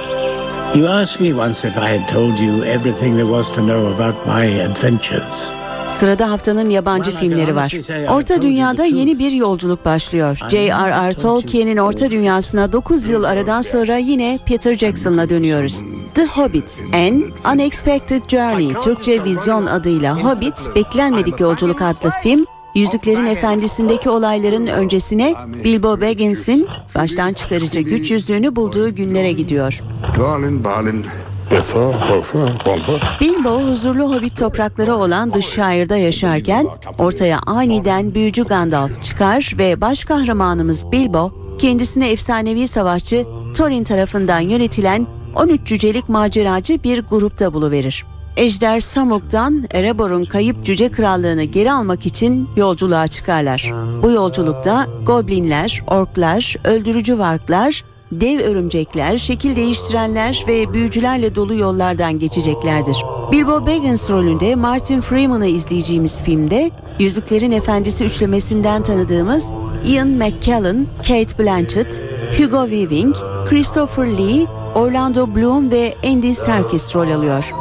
[0.76, 4.26] you asked me once if I had told you everything there was to know about
[4.26, 5.65] my adventures.
[5.90, 7.72] Sırada haftanın yabancı filmleri var.
[8.10, 10.40] Orta Dünya'da yeni bir yolculuk başlıyor.
[10.50, 11.14] J.R.R.
[11.14, 15.84] Tolkien'in Orta Dünyası'na 9 yıl aradan sonra yine Peter Jackson'la dönüyoruz.
[16.16, 17.24] The Hobbit and
[17.54, 25.34] Unexpected Journey, Türkçe Vizyon adıyla Hobbit, Beklenmedik Yolculuk adlı film, Yüzüklerin Efendisi'ndeki olayların öncesine
[25.64, 29.82] Bilbo Baggins'in baştan çıkarıcı güç yüzüğünü bulduğu günlere gidiyor.
[30.20, 31.06] Balin, balin.
[33.22, 36.68] Bilbo huzurlu hobbit toprakları olan The Shire'da yaşarken
[37.00, 43.26] ortaya aniden büyücü Gandalf çıkar ve baş kahramanımız Bilbo kendisine efsanevi savaşçı
[43.58, 48.06] Thorin tarafından yönetilen 13 cücelik maceracı bir grupta buluverir.
[48.38, 53.72] Ejder Samuk'tan Erebor'un kayıp cüce krallığını geri almak için yolculuğa çıkarlar.
[54.04, 62.98] Bu yolculukta goblinler, orklar, öldürücü varklar, dev örümcekler, şekil değiştirenler ve büyücülerle dolu yollardan geçeceklerdir.
[63.32, 69.46] Bilbo Baggins rolünde Martin Freeman'ı izleyeceğimiz filmde Yüzüklerin Efendisi üçlemesinden tanıdığımız
[69.88, 72.02] Ian McKellen, Kate Blanchett,
[72.38, 73.16] Hugo Weaving,
[73.50, 74.46] Christopher Lee,
[74.76, 77.54] Orlando Bloom ve Andy Serkis rol alıyor.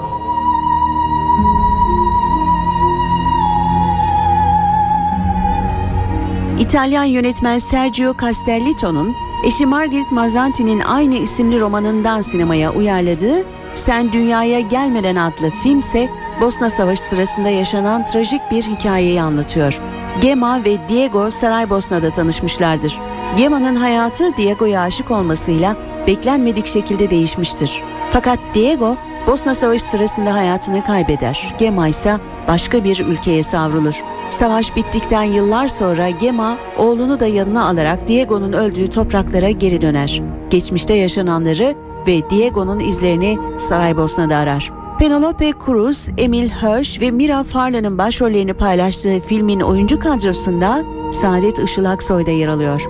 [6.59, 9.15] İtalyan yönetmen Sergio Castellito'nun
[9.45, 16.09] eşi Margaret Mazzanti'nin aynı isimli romanından sinemaya uyarladığı Sen Dünyaya Gelmeden adlı filmse
[16.41, 19.81] Bosna Savaşı sırasında yaşanan trajik bir hikayeyi anlatıyor.
[20.21, 22.99] Gema ve Diego Saraybosna'da tanışmışlardır.
[23.37, 25.77] Gema'nın hayatı Diego'ya aşık olmasıyla
[26.07, 27.83] beklenmedik şekilde değişmiştir.
[28.11, 31.55] Fakat Diego Bosna Savaşı sırasında hayatını kaybeder.
[31.59, 32.17] Gema ise
[32.49, 34.01] başka bir ülkeye savrulur.
[34.31, 40.23] Savaş bittikten yıllar sonra Gema oğlunu da yanına alarak Diego'nun öldüğü topraklara geri döner.
[40.51, 41.75] Geçmişte yaşananları
[42.07, 44.73] ve Diego'nun izlerini Saraybosna'da arar.
[44.99, 52.27] Penelope Cruz, Emil Hirsch ve Mira Farley'nin başrollerini paylaştığı filmin oyuncu kadrosunda Saadet Işıl Aksoy
[52.27, 52.83] da yer alıyor.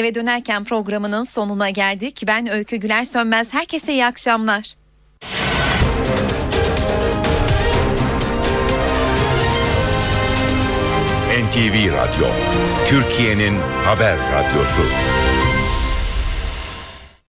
[0.00, 2.22] Eve dönerken programının sonuna geldik.
[2.26, 3.54] Ben Öykü Güler Sönmez.
[3.54, 4.74] Herkese iyi akşamlar.
[11.42, 12.26] NTV Radyo,
[12.88, 14.82] Türkiye'nin haber radyosu.